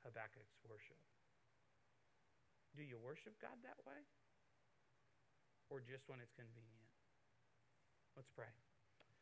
Habakkuk's 0.01 0.57
worship. 0.65 0.97
Do 2.73 2.81
you 2.81 2.97
worship 2.97 3.37
God 3.37 3.61
that 3.61 3.77
way? 3.85 4.01
Or 5.69 5.85
just 5.85 6.09
when 6.09 6.17
it's 6.17 6.33
convenient? 6.33 6.89
Let's 8.17 8.33
pray. 8.33 8.49